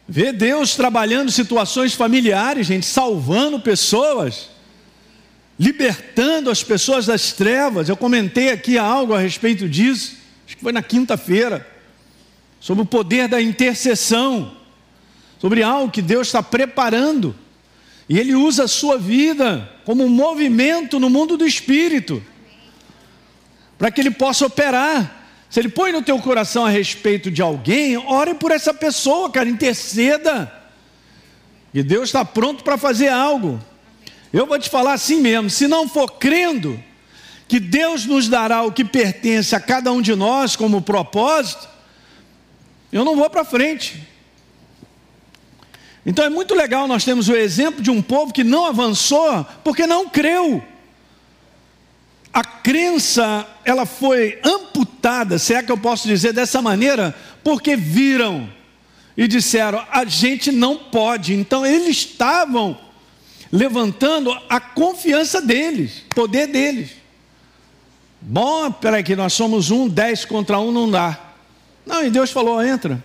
Ver 0.08 0.32
Deus 0.32 0.74
trabalhando 0.74 1.30
situações 1.30 1.94
familiares, 1.94 2.66
gente, 2.66 2.86
salvando 2.86 3.60
pessoas 3.60 4.50
libertando 5.58 6.50
as 6.50 6.62
pessoas 6.62 7.06
das 7.06 7.32
trevas. 7.32 7.88
Eu 7.88 7.96
comentei 7.96 8.50
aqui 8.50 8.78
algo 8.78 9.14
a 9.14 9.20
respeito 9.20 9.68
disso, 9.68 10.16
acho 10.46 10.56
que 10.56 10.62
foi 10.62 10.72
na 10.72 10.82
quinta-feira, 10.82 11.66
sobre 12.60 12.82
o 12.82 12.86
poder 12.86 13.28
da 13.28 13.40
intercessão, 13.40 14.56
sobre 15.38 15.62
algo 15.62 15.90
que 15.90 16.02
Deus 16.02 16.28
está 16.28 16.42
preparando, 16.42 17.34
e 18.08 18.18
Ele 18.18 18.34
usa 18.34 18.64
a 18.64 18.68
sua 18.68 18.98
vida 18.98 19.68
como 19.84 20.04
um 20.04 20.08
movimento 20.08 21.00
no 21.00 21.10
mundo 21.10 21.36
do 21.36 21.46
espírito, 21.46 22.22
para 23.78 23.90
que 23.90 24.00
Ele 24.00 24.10
possa 24.10 24.46
operar. 24.46 25.20
Se 25.50 25.60
Ele 25.60 25.68
põe 25.68 25.92
no 25.92 26.02
teu 26.02 26.18
coração 26.18 26.64
a 26.64 26.70
respeito 26.70 27.30
de 27.30 27.42
alguém, 27.42 27.96
ore 27.96 28.34
por 28.34 28.52
essa 28.52 28.72
pessoa, 28.72 29.30
cara, 29.30 29.48
interceda. 29.48 30.50
E 31.74 31.82
Deus 31.82 32.08
está 32.08 32.24
pronto 32.24 32.62
para 32.62 32.78
fazer 32.78 33.08
algo. 33.08 33.60
Eu 34.32 34.46
vou 34.46 34.58
te 34.58 34.70
falar 34.70 34.94
assim 34.94 35.20
mesmo: 35.20 35.50
se 35.50 35.68
não 35.68 35.88
for 35.88 36.12
crendo 36.12 36.82
que 37.46 37.60
Deus 37.60 38.06
nos 38.06 38.28
dará 38.28 38.62
o 38.62 38.72
que 38.72 38.84
pertence 38.84 39.54
a 39.54 39.60
cada 39.60 39.92
um 39.92 40.00
de 40.00 40.14
nós 40.14 40.56
como 40.56 40.80
propósito, 40.80 41.68
eu 42.90 43.04
não 43.04 43.14
vou 43.14 43.28
para 43.28 43.44
frente. 43.44 44.08
Então 46.04 46.24
é 46.24 46.30
muito 46.30 46.54
legal 46.54 46.88
nós 46.88 47.04
temos 47.04 47.28
o 47.28 47.36
exemplo 47.36 47.82
de 47.82 47.90
um 47.90 48.02
povo 48.02 48.32
que 48.32 48.42
não 48.42 48.66
avançou 48.66 49.46
porque 49.62 49.86
não 49.86 50.08
creu. 50.08 50.64
A 52.32 52.42
crença, 52.42 53.46
ela 53.62 53.84
foi 53.84 54.40
amputada, 54.42 55.38
se 55.38 55.52
é 55.52 55.62
que 55.62 55.70
eu 55.70 55.76
posso 55.76 56.08
dizer 56.08 56.32
dessa 56.32 56.62
maneira, 56.62 57.14
porque 57.44 57.76
viram 57.76 58.50
e 59.14 59.28
disseram: 59.28 59.84
a 59.90 60.06
gente 60.06 60.50
não 60.50 60.76
pode. 60.78 61.34
Então 61.34 61.66
eles 61.66 61.88
estavam 61.88 62.78
levantando 63.52 64.32
a 64.48 64.58
confiança 64.58 65.42
deles, 65.42 66.02
poder 66.14 66.46
deles. 66.46 66.92
Bom, 68.18 68.72
peraí, 68.72 69.02
que 69.02 69.14
nós 69.14 69.34
somos 69.34 69.70
um, 69.70 69.86
dez 69.86 70.24
contra 70.24 70.58
um 70.58 70.72
não 70.72 70.90
dá. 70.90 71.20
Não, 71.84 72.02
e 72.02 72.10
Deus 72.10 72.30
falou: 72.30 72.64
entra. 72.64 73.02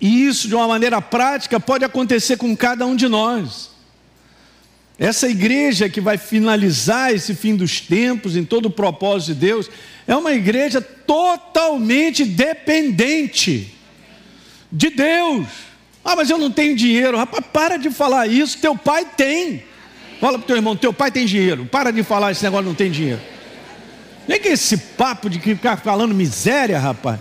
E 0.00 0.26
isso, 0.26 0.46
de 0.46 0.54
uma 0.54 0.68
maneira 0.68 1.02
prática, 1.02 1.58
pode 1.58 1.84
acontecer 1.84 2.36
com 2.36 2.56
cada 2.56 2.86
um 2.86 2.94
de 2.94 3.08
nós. 3.08 3.70
Essa 4.98 5.28
igreja 5.28 5.88
que 5.88 6.00
vai 6.00 6.18
finalizar 6.18 7.12
esse 7.12 7.34
fim 7.34 7.56
dos 7.56 7.80
tempos, 7.80 8.36
em 8.36 8.44
todo 8.44 8.66
o 8.66 8.70
propósito 8.70 9.34
de 9.34 9.40
Deus, 9.40 9.70
é 10.06 10.14
uma 10.14 10.32
igreja 10.32 10.80
totalmente 10.80 12.24
dependente 12.24 13.74
de 14.70 14.90
Deus. 14.90 15.69
Ah, 16.04 16.16
mas 16.16 16.30
eu 16.30 16.38
não 16.38 16.50
tenho 16.50 16.74
dinheiro. 16.74 17.16
Rapaz, 17.16 17.44
para 17.52 17.76
de 17.76 17.90
falar 17.90 18.26
isso. 18.26 18.58
Teu 18.58 18.76
pai 18.76 19.04
tem. 19.04 19.62
Fala 20.20 20.38
para 20.38 20.44
o 20.44 20.46
teu 20.46 20.56
irmão: 20.56 20.76
teu 20.76 20.92
pai 20.92 21.10
tem 21.10 21.26
dinheiro. 21.26 21.66
Para 21.66 21.90
de 21.90 22.02
falar 22.02 22.32
esse 22.32 22.42
negócio 22.42 22.66
não 22.66 22.74
tem 22.74 22.90
dinheiro. 22.90 23.20
Nem 24.26 24.40
que 24.40 24.48
esse 24.48 24.76
papo 24.76 25.28
de 25.28 25.40
ficar 25.40 25.76
falando 25.78 26.14
miséria, 26.14 26.78
rapaz. 26.78 27.18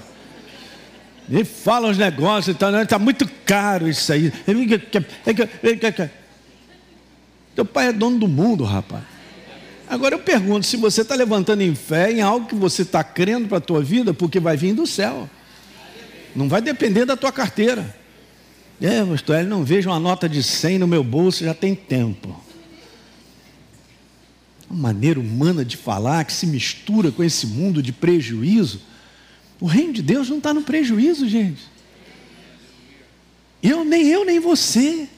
Ele 1.29 1.43
fala 1.43 1.88
uns 1.88 1.98
negócios, 1.98 2.55
está 2.55 2.86
tá 2.86 2.98
muito 2.98 3.29
caro 3.45 3.88
isso 3.88 4.12
aí. 4.12 4.33
Teu 7.55 7.65
pai 7.65 7.88
é 7.88 7.93
dono 7.93 8.17
do 8.17 8.27
mundo, 8.27 8.63
rapaz. 8.63 9.03
Agora 9.88 10.15
eu 10.15 10.19
pergunto: 10.19 10.65
se 10.65 10.77
você 10.77 11.01
está 11.01 11.15
levantando 11.15 11.62
em 11.62 11.75
fé 11.75 12.12
em 12.12 12.21
algo 12.21 12.48
que 12.48 12.55
você 12.55 12.81
está 12.83 13.03
crendo 13.03 13.48
para 13.48 13.57
a 13.59 13.62
tua 13.62 13.81
vida, 13.81 14.13
porque 14.13 14.39
vai 14.39 14.55
vir 14.55 14.74
do 14.74 14.88
céu. 14.88 15.29
Não 16.36 16.48
vai 16.48 16.62
depender 16.62 17.05
da 17.05 17.17
tua 17.17 17.31
carteira. 17.31 17.99
É, 18.81 19.03
pastor, 19.03 19.39
ele 19.39 19.50
não 19.50 19.63
vejo 19.63 19.89
uma 19.89 20.00
nota 20.00 20.29
de 20.29 20.41
100 20.41 20.79
no 20.79 20.88
meu 20.88 21.03
bolso 21.03 21.43
já 21.43 21.53
tem 21.53 21.75
tempo. 21.75 22.39
Uma 24.69 24.93
maneira 24.93 25.19
humana 25.19 25.65
de 25.65 25.75
falar 25.75 26.24
que 26.24 26.31
se 26.31 26.48
mistura 26.48 27.12
com 27.12 27.24
esse 27.24 27.45
mundo 27.45 27.83
de 27.83 27.91
prejuízo. 27.91 28.81
O 29.59 29.65
reino 29.65 29.93
de 29.93 30.01
Deus 30.01 30.29
não 30.29 30.38
está 30.38 30.53
no 30.53 30.62
prejuízo, 30.62 31.27
gente. 31.27 31.62
Eu, 33.62 33.83
nem 33.83 34.07
eu, 34.07 34.24
nem 34.24 34.39
você. 34.39 35.09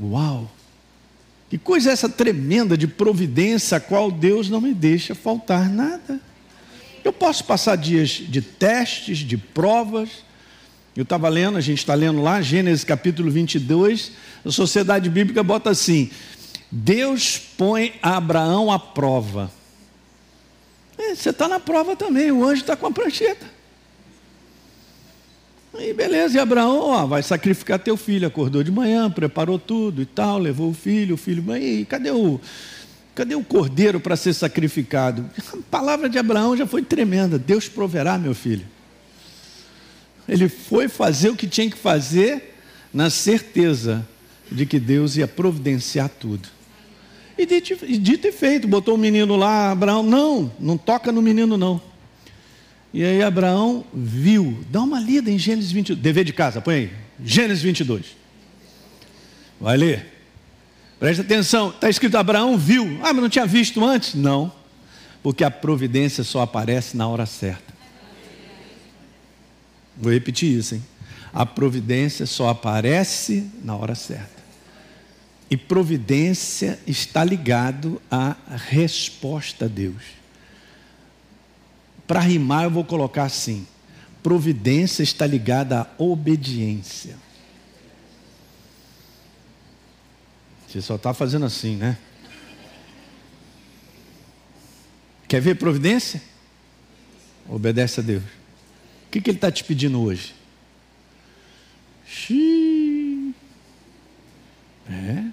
Uau! 0.00 0.50
Que 1.50 1.58
coisa 1.58 1.90
é 1.90 1.92
essa 1.92 2.08
tremenda 2.08 2.76
de 2.76 2.86
providência 2.86 3.76
a 3.76 3.80
qual 3.80 4.10
Deus 4.10 4.48
não 4.48 4.60
me 4.60 4.72
deixa 4.72 5.14
faltar 5.14 5.68
nada. 5.68 6.20
Eu 7.04 7.12
posso 7.12 7.44
passar 7.44 7.76
dias 7.76 8.08
de 8.08 8.40
testes, 8.40 9.18
de 9.18 9.36
provas, 9.36 10.24
Eu 10.96 11.02
estava 11.02 11.28
lendo, 11.28 11.58
a 11.58 11.60
gente 11.60 11.78
está 11.78 11.94
lendo 11.94 12.22
lá, 12.22 12.40
Gênesis 12.40 12.84
capítulo 12.84 13.28
22, 13.28 14.12
a 14.44 14.50
Sociedade 14.50 15.10
Bíblica 15.10 15.42
bota 15.42 15.70
assim: 15.70 16.08
Deus 16.70 17.36
põe 17.36 17.94
Abraão 18.00 18.70
à 18.70 18.78
prova. 18.78 19.50
É, 20.96 21.14
você 21.14 21.30
está 21.30 21.48
na 21.48 21.58
prova 21.58 21.96
também, 21.96 22.30
o 22.30 22.44
anjo 22.44 22.60
está 22.60 22.76
com 22.76 22.86
a 22.86 22.92
prancheta. 22.92 23.44
Aí 25.76 25.92
beleza, 25.92 26.36
e 26.36 26.40
Abraão 26.40 26.78
ó, 26.78 27.04
vai 27.04 27.24
sacrificar 27.24 27.80
teu 27.80 27.96
filho, 27.96 28.28
acordou 28.28 28.62
de 28.62 28.70
manhã, 28.70 29.10
preparou 29.10 29.58
tudo 29.58 30.00
e 30.00 30.06
tal, 30.06 30.38
levou 30.38 30.70
o 30.70 30.74
filho, 30.74 31.16
o 31.16 31.18
filho, 31.18 31.44
e 31.56 31.84
cadê 31.84 32.12
o, 32.12 32.40
cadê 33.12 33.34
o 33.34 33.42
cordeiro 33.42 33.98
para 33.98 34.14
ser 34.14 34.32
sacrificado? 34.32 35.28
A 35.52 35.56
palavra 35.68 36.08
de 36.08 36.16
Abraão 36.16 36.56
já 36.56 36.64
foi 36.64 36.82
tremenda, 36.82 37.36
Deus 37.36 37.68
proverá, 37.68 38.16
meu 38.16 38.36
filho. 38.36 38.73
Ele 40.28 40.48
foi 40.48 40.88
fazer 40.88 41.28
o 41.30 41.36
que 41.36 41.46
tinha 41.46 41.70
que 41.70 41.76
fazer, 41.76 42.54
na 42.92 43.10
certeza 43.10 44.06
de 44.50 44.64
que 44.64 44.78
Deus 44.78 45.16
ia 45.16 45.28
providenciar 45.28 46.08
tudo. 46.08 46.48
E 47.36 47.44
dito, 47.44 47.86
dito 47.98 48.26
e 48.28 48.32
feito, 48.32 48.68
botou 48.68 48.94
o 48.94 48.98
menino 48.98 49.36
lá, 49.36 49.72
Abraão, 49.72 50.02
não, 50.02 50.52
não 50.58 50.78
toca 50.78 51.10
no 51.10 51.20
menino 51.20 51.56
não. 51.56 51.80
E 52.92 53.02
aí 53.02 53.22
Abraão 53.22 53.84
viu, 53.92 54.64
dá 54.70 54.80
uma 54.80 55.00
lida 55.00 55.28
em 55.28 55.38
Gênesis 55.38 55.72
22, 55.72 56.00
dever 56.00 56.24
de 56.24 56.32
casa, 56.32 56.60
põe 56.60 56.74
aí, 56.74 56.90
Gênesis 57.24 57.62
22. 57.62 58.16
Vai 59.60 59.76
ler. 59.76 60.12
Presta 61.00 61.22
atenção, 61.22 61.70
está 61.70 61.90
escrito 61.90 62.16
Abraão 62.16 62.56
viu. 62.56 63.00
Ah, 63.02 63.12
mas 63.12 63.16
não 63.16 63.28
tinha 63.28 63.46
visto 63.46 63.84
antes? 63.84 64.14
Não, 64.14 64.52
porque 65.22 65.42
a 65.42 65.50
providência 65.50 66.22
só 66.22 66.42
aparece 66.42 66.96
na 66.96 67.08
hora 67.08 67.26
certa. 67.26 67.63
Vou 69.96 70.12
repetir 70.12 70.58
isso, 70.58 70.74
hein? 70.74 70.84
A 71.32 71.44
providência 71.44 72.26
só 72.26 72.48
aparece 72.48 73.50
na 73.62 73.76
hora 73.76 73.94
certa. 73.94 74.42
E 75.50 75.56
providência 75.56 76.78
está 76.86 77.24
ligado 77.24 78.00
à 78.10 78.36
resposta 78.48 79.66
a 79.66 79.68
Deus. 79.68 80.02
Para 82.06 82.20
rimar, 82.20 82.64
eu 82.64 82.70
vou 82.70 82.84
colocar 82.84 83.24
assim: 83.24 83.66
providência 84.22 85.02
está 85.02 85.26
ligada 85.26 85.80
à 85.80 85.88
obediência. 85.98 87.16
Você 90.68 90.80
só 90.82 90.96
está 90.96 91.14
fazendo 91.14 91.46
assim, 91.46 91.76
né? 91.76 91.96
Quer 95.28 95.40
ver 95.40 95.54
providência? 95.56 96.20
Obedece 97.48 98.00
a 98.00 98.02
Deus. 98.02 98.24
Que, 99.14 99.20
que 99.20 99.30
Ele 99.30 99.36
está 99.36 99.48
te 99.48 99.62
pedindo 99.62 100.02
hoje? 100.02 100.34
Xiii. 102.04 103.32
É. 104.90 105.24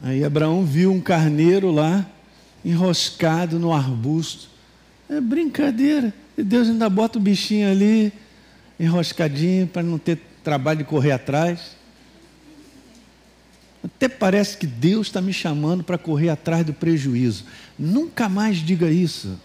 Aí 0.00 0.24
Abraão 0.24 0.64
viu 0.64 0.90
um 0.90 1.02
carneiro 1.02 1.70
lá 1.70 2.06
enroscado 2.64 3.58
no 3.58 3.74
arbusto. 3.74 4.48
É 5.06 5.20
brincadeira. 5.20 6.14
E 6.38 6.42
Deus 6.42 6.66
ainda 6.66 6.88
bota 6.88 7.18
o 7.18 7.20
bichinho 7.20 7.70
ali, 7.70 8.10
enroscadinho, 8.80 9.66
para 9.66 9.82
não 9.82 9.98
ter 9.98 10.18
trabalho 10.42 10.78
de 10.78 10.84
correr 10.84 11.12
atrás. 11.12 11.76
Até 13.84 14.08
parece 14.08 14.56
que 14.56 14.66
Deus 14.66 15.08
está 15.08 15.20
me 15.20 15.34
chamando 15.34 15.84
para 15.84 15.98
correr 15.98 16.30
atrás 16.30 16.64
do 16.64 16.72
prejuízo. 16.72 17.44
Nunca 17.78 18.30
mais 18.30 18.56
diga 18.56 18.90
isso. 18.90 19.38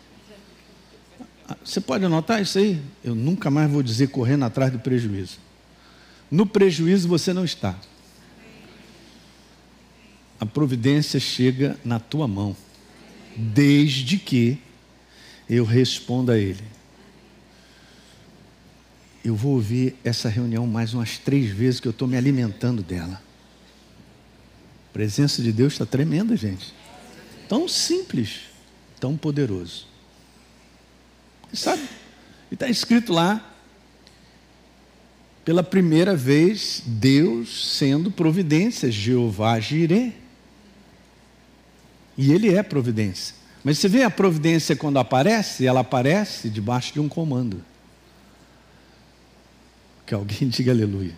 Você 1.63 1.81
pode 1.81 2.05
anotar 2.05 2.41
isso 2.41 2.57
aí? 2.57 2.81
Eu 3.03 3.15
nunca 3.15 3.49
mais 3.49 3.69
vou 3.69 3.81
dizer 3.81 4.07
correndo 4.07 4.45
atrás 4.45 4.71
do 4.71 4.79
prejuízo. 4.79 5.37
No 6.29 6.45
prejuízo 6.45 7.07
você 7.07 7.33
não 7.33 7.43
está. 7.43 7.77
A 10.39 10.45
providência 10.45 11.19
chega 11.19 11.77
na 11.83 11.99
tua 11.99 12.27
mão 12.27 12.55
desde 13.35 14.17
que 14.17 14.57
eu 15.49 15.65
responda 15.65 16.33
a 16.33 16.37
Ele. 16.37 16.63
Eu 19.23 19.35
vou 19.35 19.53
ouvir 19.53 19.95
essa 20.03 20.29
reunião 20.29 20.65
mais 20.65 20.93
umas 20.93 21.17
três 21.17 21.51
vezes 21.51 21.79
que 21.79 21.87
eu 21.87 21.91
estou 21.91 22.07
me 22.07 22.17
alimentando 22.17 22.81
dela. 22.81 23.21
A 24.89 24.93
presença 24.93 25.41
de 25.43 25.51
Deus 25.51 25.73
está 25.73 25.85
tremenda, 25.85 26.35
gente. 26.35 26.73
Tão 27.47 27.67
simples, 27.67 28.41
tão 28.99 29.15
poderoso. 29.15 29.90
Sabe? 31.53 31.83
E 32.49 32.53
está 32.53 32.67
escrito 32.67 33.11
lá, 33.13 33.51
pela 35.43 35.63
primeira 35.63 36.15
vez, 36.15 36.83
Deus 36.85 37.77
sendo 37.77 38.11
providência, 38.11 38.91
Jeová 38.91 39.59
Jireh. 39.59 40.13
E 42.17 42.31
ele 42.31 42.53
é 42.53 42.61
providência. 42.61 43.35
Mas 43.63 43.79
você 43.79 43.87
vê 43.87 44.03
a 44.03 44.09
providência 44.09 44.75
quando 44.75 44.97
aparece, 44.99 45.65
ela 45.65 45.79
aparece 45.79 46.49
debaixo 46.49 46.93
de 46.93 46.99
um 46.99 47.09
comando. 47.09 47.63
Que 50.05 50.13
alguém 50.13 50.47
diga 50.49 50.71
aleluia. 50.71 51.17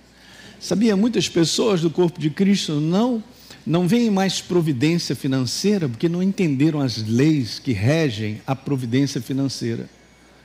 Sabia, 0.59 0.95
muitas 0.95 1.27
pessoas 1.27 1.81
do 1.81 1.89
corpo 1.89 2.19
de 2.19 2.29
Cristo 2.29 2.79
não 2.79 3.23
não 3.65 3.87
veem 3.87 4.09
mais 4.09 4.41
providência 4.41 5.15
financeira 5.15 5.87
porque 5.87 6.09
não 6.09 6.21
entenderam 6.21 6.81
as 6.81 6.97
leis 6.97 7.59
que 7.59 7.71
regem 7.71 8.41
a 8.45 8.53
providência 8.53 9.21
financeira. 9.21 9.89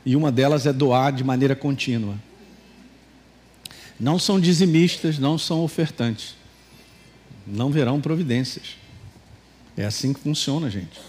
E 0.04 0.16
uma 0.16 0.32
delas 0.32 0.66
é 0.66 0.72
doar 0.72 1.12
de 1.12 1.24
maneira 1.24 1.54
contínua. 1.54 2.14
Não 3.98 4.18
são 4.18 4.38
dizimistas, 4.38 5.18
não 5.18 5.37
são 5.37 5.62
ofertantes. 5.62 6.34
Não 7.46 7.70
verão 7.70 8.00
providências. 8.00 8.76
É 9.76 9.84
assim 9.84 10.12
que 10.12 10.20
funciona, 10.20 10.70
gente. 10.70 11.00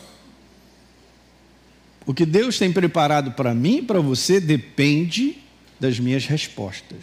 O 2.06 2.14
que 2.14 2.26
Deus 2.26 2.58
tem 2.58 2.72
preparado 2.72 3.34
para 3.34 3.54
mim 3.54 3.78
e 3.78 3.82
para 3.82 4.00
você 4.00 4.40
depende 4.40 5.38
das 5.80 6.00
minhas 6.00 6.26
respostas. 6.26 7.00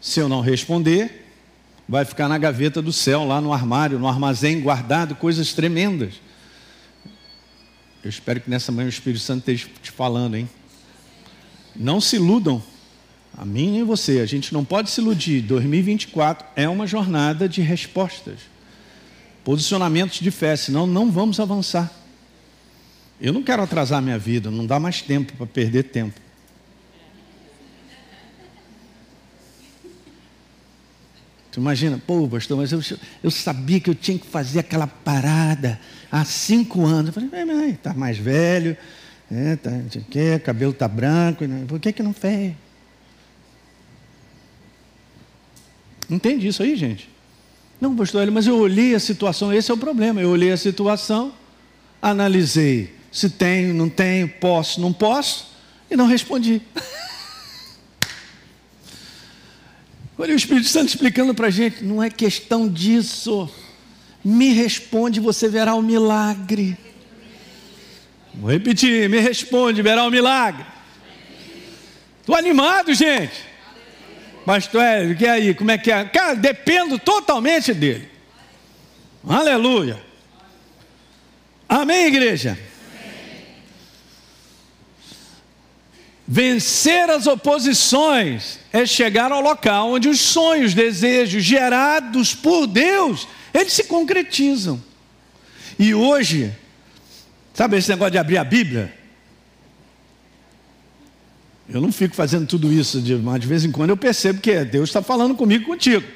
Se 0.00 0.20
eu 0.20 0.28
não 0.28 0.40
responder, 0.40 1.26
vai 1.88 2.04
ficar 2.04 2.28
na 2.28 2.36
gaveta 2.36 2.82
do 2.82 2.92
céu, 2.92 3.24
lá 3.24 3.40
no 3.40 3.52
armário, 3.52 3.98
no 3.98 4.06
armazém, 4.06 4.60
guardado 4.60 5.14
coisas 5.14 5.52
tremendas. 5.52 6.14
Eu 8.06 8.10
espero 8.10 8.40
que 8.40 8.48
nessa 8.48 8.70
manhã 8.70 8.86
o 8.86 8.88
Espírito 8.88 9.18
Santo 9.18 9.40
esteja 9.40 9.66
te 9.82 9.90
falando, 9.90 10.36
hein? 10.36 10.48
Não 11.74 12.00
se 12.00 12.14
iludam, 12.14 12.62
a 13.36 13.44
mim 13.44 13.78
e 13.78 13.82
você, 13.82 14.20
a 14.20 14.26
gente 14.26 14.54
não 14.54 14.64
pode 14.64 14.90
se 14.90 15.00
iludir. 15.00 15.42
2024 15.42 16.46
é 16.54 16.68
uma 16.68 16.86
jornada 16.86 17.48
de 17.48 17.60
respostas 17.62 18.38
posicionamentos 19.42 20.20
de 20.20 20.30
fé, 20.30 20.54
senão 20.54 20.86
não 20.86 21.10
vamos 21.10 21.40
avançar. 21.40 21.92
Eu 23.20 23.32
não 23.32 23.42
quero 23.42 23.62
atrasar 23.62 24.00
minha 24.00 24.18
vida, 24.20 24.52
não 24.52 24.64
dá 24.64 24.78
mais 24.78 25.02
tempo 25.02 25.32
para 25.32 25.46
perder 25.46 25.82
tempo. 25.84 26.20
Tu 31.56 31.60
imagina, 31.60 31.98
pô, 32.06 32.28
pastor, 32.28 32.58
mas 32.58 32.70
eu, 32.70 32.82
eu 33.22 33.30
sabia 33.30 33.80
que 33.80 33.88
eu 33.88 33.94
tinha 33.94 34.18
que 34.18 34.26
fazer 34.26 34.58
aquela 34.58 34.86
parada 34.86 35.80
há 36.12 36.22
cinco 36.22 36.84
anos. 36.84 37.06
Eu 37.06 37.12
falei, 37.14 37.46
mas 37.46 37.72
está 37.72 37.94
mais 37.94 38.18
velho, 38.18 38.76
é, 39.32 39.56
tá, 39.56 39.70
quê, 40.10 40.38
cabelo 40.38 40.72
está 40.72 40.86
branco, 40.86 41.46
né? 41.46 41.64
por 41.66 41.80
que, 41.80 41.94
que 41.94 42.02
não 42.02 42.12
fez? 42.12 42.52
Entende 46.10 46.46
isso 46.46 46.62
aí, 46.62 46.76
gente? 46.76 47.08
Não, 47.80 47.96
pastor, 47.96 48.30
mas 48.30 48.46
eu 48.46 48.58
olhei 48.58 48.94
a 48.94 49.00
situação, 49.00 49.50
esse 49.50 49.70
é 49.70 49.74
o 49.74 49.78
problema. 49.78 50.20
Eu 50.20 50.28
olhei 50.28 50.52
a 50.52 50.58
situação, 50.58 51.32
analisei 52.02 52.94
se 53.10 53.30
tenho, 53.30 53.72
não 53.72 53.88
tenho, 53.88 54.28
posso, 54.28 54.78
não 54.78 54.92
posso, 54.92 55.46
e 55.90 55.96
não 55.96 56.06
respondi. 56.06 56.60
Olha 60.18 60.32
o 60.32 60.36
Espírito 60.36 60.68
Santo 60.68 60.88
explicando 60.88 61.34
para 61.34 61.48
a 61.48 61.50
gente: 61.50 61.84
não 61.84 62.02
é 62.02 62.08
questão 62.08 62.68
disso. 62.68 63.48
Me 64.24 64.52
responde, 64.52 65.20
você 65.20 65.48
verá 65.48 65.74
o 65.74 65.82
milagre. 65.82 66.76
Vou 68.34 68.50
repetir: 68.50 69.08
me 69.08 69.20
responde, 69.20 69.82
verá 69.82 70.04
o 70.04 70.10
milagre. 70.10 70.64
Estou 72.20 72.34
animado, 72.34 72.92
gente. 72.94 73.44
Pastor 74.44 74.82
Hélio, 74.82 75.16
que 75.16 75.26
aí? 75.26 75.54
Como 75.54 75.70
é 75.70 75.78
que 75.78 75.90
é? 75.90 76.04
Cara, 76.04 76.34
dependo 76.34 76.98
totalmente 76.98 77.74
dele. 77.74 78.08
Aleluia. 79.28 80.00
Amém, 81.68 82.06
igreja? 82.06 82.56
Vencer 86.28 87.08
as 87.08 87.26
oposições 87.28 88.58
é 88.72 88.84
chegar 88.84 89.30
ao 89.30 89.40
local 89.40 89.92
onde 89.92 90.08
os 90.08 90.20
sonhos, 90.20 90.74
desejos 90.74 91.44
gerados 91.44 92.34
por 92.34 92.66
Deus, 92.66 93.28
eles 93.54 93.72
se 93.72 93.84
concretizam. 93.84 94.82
E 95.78 95.94
hoje, 95.94 96.52
sabe 97.54 97.76
esse 97.76 97.88
negócio 97.88 98.12
de 98.12 98.18
abrir 98.18 98.38
a 98.38 98.44
Bíblia? 98.44 98.92
Eu 101.68 101.80
não 101.80 101.92
fico 101.92 102.14
fazendo 102.14 102.46
tudo 102.46 102.72
isso, 102.72 103.02
mas 103.22 103.40
de 103.40 103.46
vez 103.46 103.64
em 103.64 103.70
quando 103.70 103.90
eu 103.90 103.96
percebo 103.96 104.40
que 104.40 104.64
Deus 104.64 104.88
está 104.88 105.02
falando 105.02 105.34
comigo 105.34 105.64
contigo. 105.64 106.06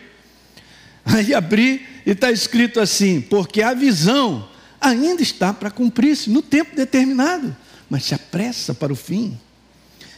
Aí 1.05 1.33
abri 1.35 1.87
e 2.05 2.11
está 2.11 2.33
escrito 2.33 2.81
assim: 2.81 3.20
porque 3.20 3.62
a 3.62 3.75
visão 3.75 4.49
ainda 4.81 5.23
está 5.23 5.53
para 5.53 5.70
cumprir-se 5.70 6.31
no 6.31 6.42
tempo 6.42 6.75
determinado, 6.75 7.57
mas 7.88 8.05
se 8.05 8.14
apressa 8.14 8.75
para 8.75 8.92
o 8.92 8.96
fim. 8.96 9.38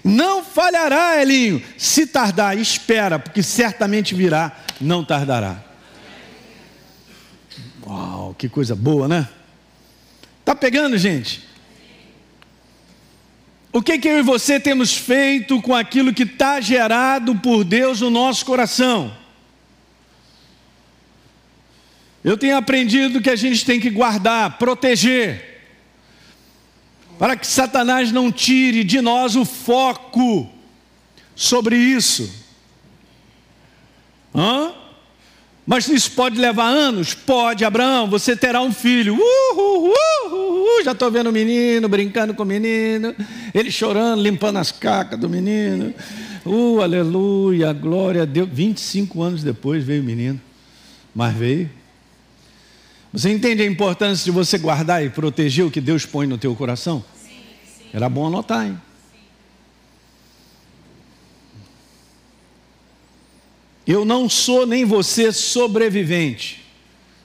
Não 0.04 0.42
falhará, 0.42 1.20
Elinho. 1.20 1.62
Se 1.78 2.06
tardar, 2.06 2.58
espera, 2.58 3.18
porque 3.18 3.42
certamente 3.42 4.14
virá, 4.14 4.52
não 4.80 5.04
tardará. 5.04 5.62
Uau, 7.86 8.34
que 8.36 8.48
coisa 8.48 8.74
boa, 8.74 9.06
né? 9.06 9.28
Tá 10.44 10.54
pegando, 10.54 10.98
gente? 10.98 11.48
O 13.72 13.80
que, 13.80 13.98
que 13.98 14.08
eu 14.08 14.18
e 14.18 14.22
você 14.22 14.60
temos 14.60 14.94
feito 14.94 15.60
com 15.62 15.74
aquilo 15.74 16.12
que 16.12 16.24
está 16.24 16.60
gerado 16.60 17.34
por 17.36 17.64
Deus 17.64 18.00
no 18.00 18.10
nosso 18.10 18.44
coração? 18.44 19.16
Eu 22.22 22.36
tenho 22.36 22.56
aprendido 22.56 23.20
que 23.20 23.30
a 23.30 23.36
gente 23.36 23.64
tem 23.64 23.80
que 23.80 23.90
guardar, 23.90 24.58
proteger, 24.58 25.51
para 27.22 27.36
que 27.36 27.46
Satanás 27.46 28.10
não 28.10 28.32
tire 28.32 28.82
de 28.82 29.00
nós 29.00 29.36
o 29.36 29.44
foco 29.44 30.50
sobre 31.36 31.76
isso. 31.76 32.28
Hã? 34.34 34.72
Mas 35.64 35.86
isso 35.86 36.10
pode 36.10 36.36
levar 36.36 36.66
anos? 36.66 37.14
Pode, 37.14 37.64
Abraão, 37.64 38.10
você 38.10 38.34
terá 38.34 38.60
um 38.60 38.72
filho. 38.72 39.14
Uhul, 39.14 39.94
uhul, 40.32 40.82
já 40.84 40.90
estou 40.90 41.12
vendo 41.12 41.30
o 41.30 41.32
menino, 41.32 41.88
brincando 41.88 42.34
com 42.34 42.42
o 42.42 42.46
menino, 42.46 43.14
ele 43.54 43.70
chorando, 43.70 44.20
limpando 44.20 44.58
as 44.58 44.72
cacas 44.72 45.16
do 45.16 45.28
menino. 45.28 45.94
Uh, 46.44 46.80
aleluia, 46.80 47.72
glória 47.72 48.22
a 48.22 48.24
Deus. 48.24 48.48
25 48.52 49.22
anos 49.22 49.44
depois 49.44 49.84
veio 49.84 50.02
o 50.02 50.04
menino, 50.04 50.40
mas 51.14 51.32
veio. 51.36 51.70
Você 53.12 53.30
entende 53.30 53.62
a 53.62 53.66
importância 53.66 54.24
de 54.24 54.32
você 54.32 54.58
guardar 54.58 55.04
e 55.04 55.10
proteger 55.10 55.64
o 55.64 55.70
que 55.70 55.80
Deus 55.80 56.04
põe 56.04 56.26
no 56.26 56.36
teu 56.36 56.52
coração? 56.56 57.04
Era 57.92 58.08
bom 58.08 58.26
anotar, 58.26 58.66
hein? 58.66 58.80
Eu 63.86 64.04
não 64.04 64.28
sou 64.28 64.66
nem 64.66 64.84
você 64.84 65.32
sobrevivente. 65.32 66.62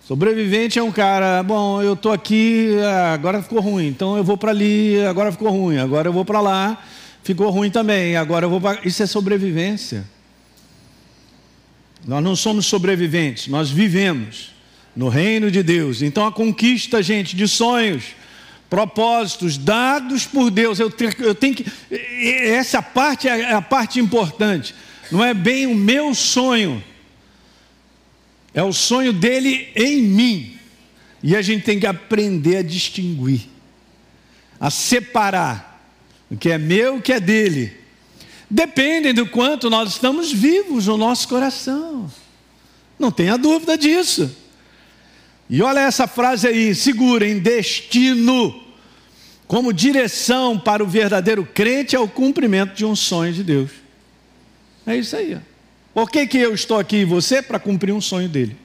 Sobrevivente 0.08 0.80
é 0.80 0.84
um 0.84 0.92
cara, 0.92 1.44
bom, 1.44 1.82
eu 1.82 1.94
estou 1.94 2.12
aqui, 2.12 2.70
agora 3.14 3.44
ficou 3.44 3.60
ruim, 3.60 3.88
então 3.88 4.18
eu 4.18 4.24
vou 4.24 4.38
para 4.38 4.52
ali, 4.52 5.02
agora 5.06 5.32
ficou 5.32 5.50
ruim, 5.50 5.78
agora 5.78 6.08
eu 6.08 6.14
vou 6.14 6.24
para 6.24 6.40
lá, 6.40 6.82
ficou 7.24 7.50
ruim 7.50 7.70
também, 7.70 8.16
agora 8.16 8.46
eu 8.46 8.50
vou 8.50 8.62
para. 8.62 8.80
Isso 8.88 9.04
é 9.04 9.06
sobrevivência. 9.06 10.06
Nós 12.06 12.24
não 12.24 12.36
somos 12.36 12.66
sobreviventes, 12.66 13.48
nós 13.50 13.70
vivemos 13.70 14.52
no 14.96 15.10
reino 15.10 15.52
de 15.52 15.62
Deus. 15.62 16.02
Então 16.02 16.26
a 16.26 16.32
conquista, 16.32 17.04
gente, 17.04 17.36
de 17.36 17.48
sonhos, 17.48 18.16
propósitos 18.70 19.58
dados 19.58 20.26
por 20.26 20.52
Deus, 20.52 20.80
eu 20.80 20.90
tenho, 20.90 21.14
eu 21.20 21.36
tenho 21.36 21.56
que. 21.56 21.66
Essa 21.92 22.82
parte 22.82 23.28
é 23.28 23.54
a 23.54 23.62
parte 23.62 24.00
importante. 24.00 24.76
Não 25.12 25.24
é 25.24 25.34
bem 25.34 25.66
o 25.68 25.76
meu 25.76 26.14
sonho, 26.14 26.84
é 28.54 28.62
o 28.62 28.74
sonho 28.74 29.14
dele 29.14 29.70
em 29.76 30.02
mim. 30.02 30.58
E 31.24 31.36
a 31.36 31.42
gente 31.42 31.64
tem 31.64 31.80
que 31.80 31.88
aprender 31.88 32.58
a 32.58 32.62
distinguir, 32.62 33.48
a 34.60 34.70
separar 34.70 35.82
o 36.30 36.38
que 36.38 36.50
é 36.50 36.58
meu 36.58 36.96
e 36.96 37.00
o 37.00 37.02
que 37.02 37.14
é 37.14 37.20
dele. 37.20 37.76
Dependem 38.50 39.14
do 39.14 39.28
quanto 39.28 39.70
nós 39.70 39.90
estamos 39.90 40.32
vivos 40.32 40.88
no 40.88 40.98
nosso 40.98 41.28
coração. 41.28 42.10
Não 43.00 43.12
tenha 43.12 43.38
dúvida 43.38 43.78
disso. 43.78 44.36
E 45.50 45.62
olha 45.62 45.80
essa 45.80 46.08
frase 46.08 46.48
aí, 46.48 46.76
segurem, 46.76 47.40
destino, 47.40 48.64
como 49.48 49.72
direção 49.72 50.60
para 50.60 50.84
o 50.84 50.88
verdadeiro 50.88 51.46
crente 51.46 51.96
é 51.96 52.00
o 52.00 52.08
cumprimento 52.08 52.74
de 52.76 52.86
um 52.86 52.96
sonho 52.96 53.32
de 53.32 53.44
Deus. 53.44 53.72
É 54.86 54.96
isso 54.96 55.16
aí. 55.16 55.38
Por 55.94 56.12
que, 56.12 56.28
que 56.28 56.38
eu 56.38 56.54
estou 56.54 56.78
aqui 56.78 56.98
e 56.98 57.06
você? 57.06 57.42
Para 57.42 57.60
cumprir 57.60 57.94
um 57.94 58.02
sonho 58.02 58.28
dele. 58.28 58.58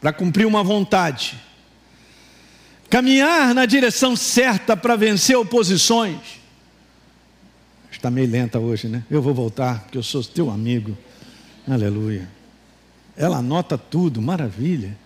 Para 0.00 0.12
cumprir 0.12 0.46
uma 0.46 0.64
vontade. 0.64 1.38
Caminhar 2.88 3.54
na 3.54 3.66
direção 3.66 4.16
certa 4.16 4.76
para 4.76 4.96
vencer 4.96 5.36
oposições. 5.36 6.18
Está 7.90 8.10
meio 8.10 8.28
lenta 8.28 8.58
hoje, 8.58 8.88
né? 8.88 9.04
Eu 9.10 9.22
vou 9.22 9.32
voltar, 9.32 9.80
porque 9.82 9.98
eu 9.98 10.02
sou 10.02 10.22
teu 10.24 10.50
amigo. 10.50 10.96
Aleluia. 11.68 12.28
Ela 13.16 13.38
anota 13.38 13.78
tudo, 13.78 14.20
maravilha. 14.20 14.96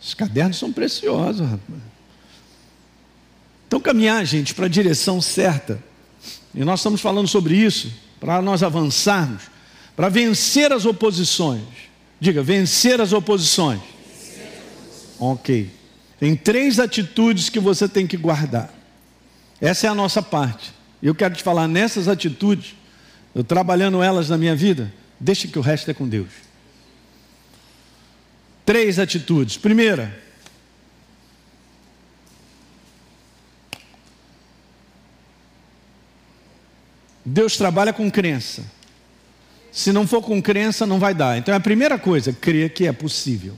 Os 0.00 0.12
cadernos 0.14 0.58
são 0.58 0.72
preciosos, 0.72 1.48
rapaz. 1.48 1.80
Então, 3.66 3.80
caminhar, 3.80 4.24
gente, 4.24 4.54
para 4.54 4.66
a 4.66 4.68
direção 4.68 5.20
certa. 5.20 5.82
E 6.54 6.64
nós 6.64 6.80
estamos 6.80 7.00
falando 7.00 7.26
sobre 7.26 7.56
isso, 7.56 7.92
para 8.20 8.40
nós 8.40 8.62
avançarmos, 8.62 9.44
para 9.96 10.08
vencer 10.08 10.72
as 10.72 10.84
oposições. 10.84 11.62
Diga, 12.20 12.42
vencer 12.42 13.00
as 13.00 13.12
oposições. 13.12 13.80
Ok. 15.18 15.70
Tem 16.20 16.36
três 16.36 16.78
atitudes 16.78 17.48
que 17.48 17.58
você 17.58 17.88
tem 17.88 18.06
que 18.06 18.16
guardar. 18.16 18.72
Essa 19.60 19.86
é 19.86 19.90
a 19.90 19.94
nossa 19.94 20.22
parte. 20.22 20.72
Eu 21.02 21.14
quero 21.14 21.34
te 21.34 21.42
falar 21.42 21.66
nessas 21.66 22.08
atitudes, 22.08 22.74
eu 23.34 23.42
trabalhando 23.42 24.02
elas 24.02 24.28
na 24.28 24.38
minha 24.38 24.54
vida, 24.54 24.92
deixa 25.18 25.48
que 25.48 25.58
o 25.58 25.62
resto 25.62 25.90
é 25.90 25.94
com 25.94 26.08
Deus. 26.08 26.28
Três 28.64 28.98
atitudes. 28.98 29.56
Primeira, 29.56 30.18
Deus 37.24 37.56
trabalha 37.56 37.92
com 37.92 38.10
crença. 38.10 38.64
Se 39.72 39.92
não 39.92 40.06
for 40.06 40.22
com 40.22 40.40
crença, 40.40 40.86
não 40.86 40.98
vai 40.98 41.14
dar. 41.14 41.36
Então 41.36 41.52
é 41.52 41.56
a 41.56 41.60
primeira 41.60 41.98
coisa, 41.98 42.32
crer 42.32 42.72
que 42.72 42.86
é 42.86 42.92
possível. 42.92 43.56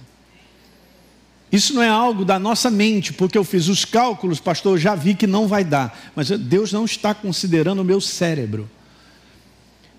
Isso 1.52 1.74
não 1.74 1.82
é 1.82 1.88
algo 1.88 2.24
da 2.24 2.38
nossa 2.38 2.70
mente, 2.70 3.12
porque 3.12 3.38
eu 3.38 3.44
fiz 3.44 3.68
os 3.68 3.84
cálculos, 3.84 4.40
pastor, 4.40 4.74
eu 4.74 4.78
já 4.78 4.94
vi 4.94 5.14
que 5.14 5.26
não 5.26 5.46
vai 5.46 5.62
dar. 5.62 6.12
Mas 6.16 6.28
Deus 6.30 6.72
não 6.72 6.84
está 6.84 7.14
considerando 7.14 7.80
o 7.80 7.84
meu 7.84 8.00
cérebro. 8.00 8.68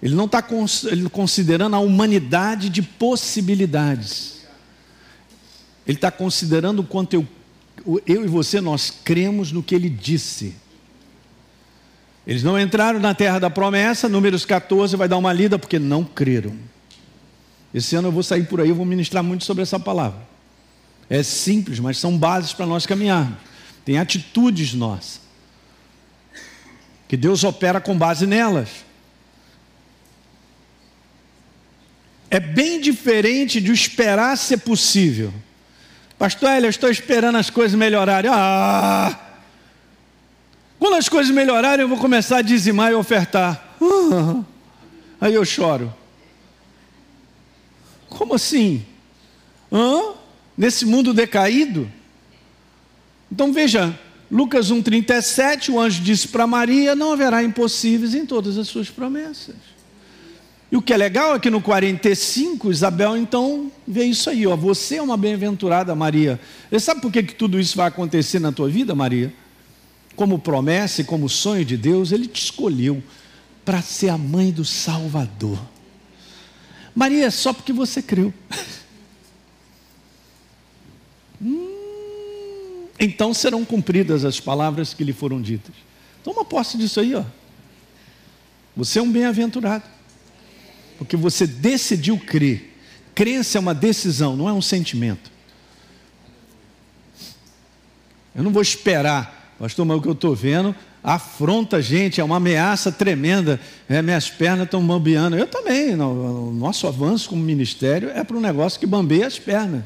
Ele 0.01 0.15
não 0.15 0.25
está 0.25 0.43
considerando 1.11 1.75
a 1.75 1.79
humanidade 1.79 2.69
de 2.69 2.81
possibilidades. 2.81 4.36
Ele 5.87 5.97
está 5.97 6.11
considerando 6.11 6.79
o 6.79 6.83
quanto 6.83 7.13
eu, 7.13 7.27
eu 8.05 8.25
e 8.25 8.27
você, 8.27 8.59
nós 8.59 8.91
cremos 8.91 9.51
no 9.51 9.63
que 9.63 9.73
ele 9.73 9.89
disse. 9.89 10.53
Eles 12.25 12.43
não 12.43 12.59
entraram 12.59 12.99
na 12.99 13.13
terra 13.13 13.39
da 13.39 13.49
promessa, 13.49 14.09
números 14.09 14.43
14 14.43 14.97
vai 14.97 15.07
dar 15.07 15.17
uma 15.17 15.31
lida, 15.31 15.57
porque 15.57 15.79
não 15.79 16.03
creram. 16.03 16.53
Esse 17.73 17.95
ano 17.95 18.09
eu 18.09 18.11
vou 18.11 18.21
sair 18.21 18.45
por 18.47 18.59
aí, 18.59 18.67
eu 18.67 18.75
vou 18.75 18.85
ministrar 18.85 19.23
muito 19.23 19.45
sobre 19.45 19.63
essa 19.63 19.79
palavra. 19.79 20.19
É 21.09 21.23
simples, 21.23 21.79
mas 21.79 21.97
são 21.97 22.17
bases 22.17 22.51
para 22.51 22.65
nós 22.65 22.85
caminharmos. 22.85 23.37
Tem 23.85 23.97
atitudes 23.97 24.73
nossas. 24.73 25.21
Que 27.07 27.15
Deus 27.15 27.45
opera 27.45 27.79
com 27.79 27.97
base 27.97 28.27
nelas. 28.27 28.67
É 32.29 32.41
bem 32.41 32.81
diferente 32.81 33.61
de 33.61 33.71
esperar 33.71 34.37
ser 34.37 34.57
possível. 34.57 35.33
Pastor 36.17 36.63
eu 36.63 36.69
estou 36.69 36.89
esperando 36.89 37.37
as 37.37 37.49
coisas 37.49 37.77
melhorarem. 37.77 38.31
Ah! 38.33 39.17
Quando 40.79 40.95
as 40.95 41.07
coisas 41.07 41.33
melhorarem, 41.33 41.81
eu 41.81 41.89
vou 41.89 41.97
começar 41.97 42.37
a 42.37 42.41
dizimar 42.41 42.91
e 42.91 42.95
ofertar. 42.95 43.75
Ah! 43.81 44.43
Aí 45.21 45.33
eu 45.33 45.45
choro. 45.45 45.93
Como 48.09 48.33
assim? 48.33 48.85
Hã? 49.71 50.13
Nesse 50.57 50.85
mundo 50.85 51.13
decaído? 51.13 51.91
Então 53.31 53.53
veja, 53.53 53.97
Lucas 54.31 54.71
1,37, 54.71 55.69
o 55.69 55.79
anjo 55.79 56.01
disse 56.01 56.27
para 56.27 56.47
Maria: 56.47 56.95
Não 56.95 57.13
haverá 57.13 57.43
impossíveis 57.43 58.15
em 58.15 58.25
todas 58.25 58.57
as 58.57 58.67
suas 58.67 58.89
promessas. 58.89 59.55
E 60.71 60.75
o 60.75 60.81
que 60.81 60.93
é 60.93 60.97
legal 60.97 61.35
é 61.35 61.39
que 61.39 61.49
no 61.49 61.61
45, 61.61 62.69
Isabel 62.69 63.15
então 63.15 63.71
vê 63.87 64.03
isso 64.03 64.29
aí, 64.29 64.45
ó, 64.45 64.55
você 64.55 64.97
é 64.97 65.01
uma 65.01 65.15
bem-aventurada 65.15 65.95
Maria. 65.95 66.39
Você 66.69 66.79
sabe 66.79 66.99
por 66.99 67.11
que, 67.11 67.23
que 67.23 67.35
tudo 67.35 67.57
isso 67.57 67.77
vai 67.77 67.87
acontecer 67.87 68.39
na 68.39 68.51
tua 68.51 68.67
vida, 68.67 68.93
Maria? 68.93 69.33
Como 70.15 70.39
promessa 70.39 71.01
e 71.01 71.05
como 71.05 71.29
sonho 71.29 71.63
de 71.63 71.77
Deus, 71.77 72.11
Ele 72.11 72.27
te 72.27 72.43
escolheu 72.43 73.01
para 73.63 73.81
ser 73.81 74.09
a 74.09 74.17
mãe 74.17 74.51
do 74.51 74.65
Salvador. 74.65 75.59
Maria, 76.93 77.27
é 77.27 77.29
só 77.29 77.53
porque 77.53 77.71
você 77.71 78.01
creu. 78.01 78.33
hum, 81.41 82.87
então 82.99 83.33
serão 83.33 83.63
cumpridas 83.63 84.25
as 84.25 84.39
palavras 84.39 84.93
que 84.93 85.03
lhe 85.03 85.13
foram 85.13 85.41
ditas. 85.41 85.75
Toma 86.23 86.43
posse 86.43 86.77
disso 86.77 86.99
aí, 86.99 87.15
ó. 87.15 87.23
Você 88.75 88.99
é 88.99 89.01
um 89.01 89.11
bem-aventurado. 89.11 89.96
Porque 90.97 91.15
você 91.15 91.45
decidiu 91.45 92.17
crer. 92.17 92.75
Crença 93.13 93.57
é 93.57 93.61
uma 93.61 93.73
decisão, 93.73 94.35
não 94.35 94.47
é 94.47 94.53
um 94.53 94.61
sentimento. 94.61 95.31
Eu 98.35 98.43
não 98.43 98.51
vou 98.51 98.61
esperar, 98.61 99.55
pastor, 99.57 99.85
mas 99.85 99.97
o 99.97 100.01
que 100.01 100.07
eu 100.07 100.13
estou 100.13 100.35
vendo 100.35 100.75
afronta 101.03 101.77
a 101.77 101.81
gente, 101.81 102.19
é 102.19 102.23
uma 102.23 102.35
ameaça 102.35 102.91
tremenda. 102.91 103.59
É, 103.87 104.01
minhas 104.01 104.29
pernas 104.29 104.65
estão 104.65 104.85
bambeando. 104.85 105.37
Eu 105.37 105.47
também, 105.47 105.95
no, 105.95 106.51
nosso 106.51 106.85
avanço 106.85 107.29
como 107.29 107.41
ministério 107.41 108.09
é 108.09 108.25
para 108.25 108.35
um 108.35 108.41
negócio 108.41 108.77
que 108.77 108.85
bambeia 108.85 109.25
as 109.25 109.39
pernas, 109.39 109.85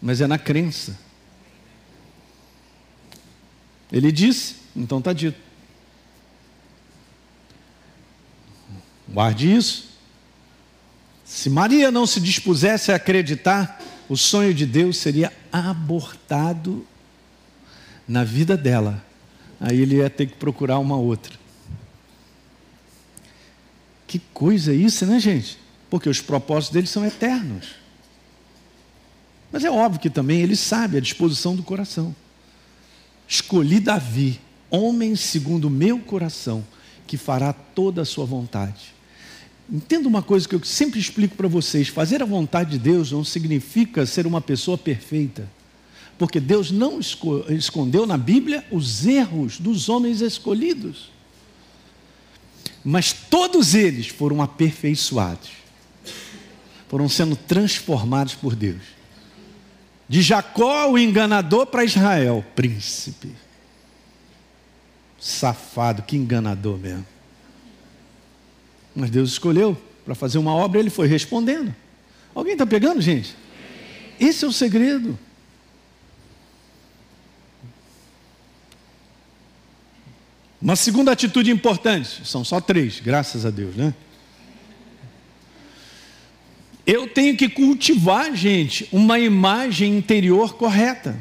mas 0.00 0.20
é 0.20 0.28
na 0.28 0.38
crença. 0.38 0.96
Ele 3.90 4.12
disse, 4.12 4.56
então 4.76 4.98
está 4.98 5.12
dito. 5.12 5.38
Guarde 9.08 9.54
isso. 9.54 9.91
Se 11.34 11.48
Maria 11.48 11.90
não 11.90 12.06
se 12.06 12.20
dispusesse 12.20 12.92
a 12.92 12.96
acreditar, 12.96 13.80
o 14.08 14.16
sonho 14.16 14.52
de 14.52 14.66
Deus 14.66 14.98
seria 14.98 15.32
abortado 15.50 16.86
na 18.06 18.22
vida 18.22 18.56
dela 18.56 19.02
aí 19.62 19.80
ele 19.80 19.96
ia 19.96 20.10
ter 20.10 20.26
que 20.26 20.34
procurar 20.34 20.80
uma 20.80 20.96
outra. 20.96 21.32
Que 24.08 24.18
coisa 24.34 24.74
isso, 24.74 25.06
né, 25.06 25.20
gente? 25.20 25.56
Porque 25.88 26.08
os 26.08 26.20
propósitos 26.20 26.74
dele 26.74 26.88
são 26.88 27.06
eternos. 27.06 27.76
Mas 29.52 29.62
é 29.62 29.70
óbvio 29.70 30.00
que 30.00 30.10
também 30.10 30.40
ele 30.40 30.56
sabe 30.56 30.96
a 30.96 31.00
disposição 31.00 31.54
do 31.54 31.62
coração. 31.62 32.14
Escolhi 33.28 33.78
Davi, 33.78 34.40
homem 34.68 35.14
segundo 35.14 35.66
o 35.66 35.70
meu 35.70 36.00
coração, 36.00 36.64
que 37.06 37.16
fará 37.16 37.52
toda 37.52 38.02
a 38.02 38.06
sua 38.06 38.26
vontade. 38.26 38.92
Entenda 39.70 40.08
uma 40.08 40.22
coisa 40.22 40.48
que 40.48 40.54
eu 40.54 40.62
sempre 40.64 41.00
explico 41.00 41.36
para 41.36 41.48
vocês: 41.48 41.88
fazer 41.88 42.22
a 42.22 42.26
vontade 42.26 42.70
de 42.70 42.78
Deus 42.78 43.12
não 43.12 43.24
significa 43.24 44.06
ser 44.06 44.26
uma 44.26 44.40
pessoa 44.40 44.76
perfeita 44.76 45.48
porque 46.22 46.38
Deus 46.38 46.70
não 46.70 47.00
escondeu 47.48 48.06
na 48.06 48.16
Bíblia 48.16 48.64
os 48.70 49.04
erros 49.04 49.58
dos 49.58 49.88
homens 49.88 50.20
escolhidos. 50.20 51.10
Mas 52.84 53.12
todos 53.12 53.74
eles 53.74 54.06
foram 54.06 54.40
aperfeiçoados, 54.40 55.50
foram 56.88 57.08
sendo 57.08 57.34
transformados 57.34 58.36
por 58.36 58.54
Deus. 58.54 58.82
De 60.08 60.22
Jacó, 60.22 60.92
o 60.92 60.96
enganador, 60.96 61.66
para 61.66 61.84
Israel, 61.84 62.44
príncipe. 62.54 63.32
Safado, 65.18 66.02
que 66.02 66.16
enganador 66.16 66.78
mesmo. 66.78 67.04
Mas 68.94 69.10
Deus 69.10 69.30
escolheu 69.30 69.80
para 70.04 70.14
fazer 70.14 70.38
uma 70.38 70.54
obra, 70.54 70.80
ele 70.80 70.90
foi 70.90 71.06
respondendo. 71.06 71.74
Alguém 72.34 72.52
está 72.52 72.66
pegando, 72.66 73.00
gente? 73.00 73.34
Esse 74.18 74.44
é 74.44 74.48
o 74.48 74.52
segredo. 74.52 75.18
Uma 80.60 80.76
segunda 80.76 81.10
atitude 81.10 81.50
importante, 81.50 82.24
são 82.24 82.44
só 82.44 82.60
três, 82.60 83.00
graças 83.00 83.44
a 83.44 83.50
Deus, 83.50 83.74
né? 83.74 83.92
Eu 86.86 87.08
tenho 87.08 87.36
que 87.36 87.48
cultivar, 87.48 88.34
gente, 88.34 88.88
uma 88.92 89.18
imagem 89.18 89.96
interior 89.96 90.54
correta. 90.54 91.16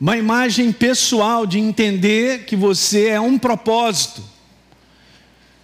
Uma 0.00 0.16
imagem 0.16 0.72
pessoal 0.72 1.46
de 1.46 1.58
entender 1.58 2.44
que 2.46 2.56
você 2.56 3.08
é 3.08 3.20
um 3.20 3.38
propósito, 3.38 4.22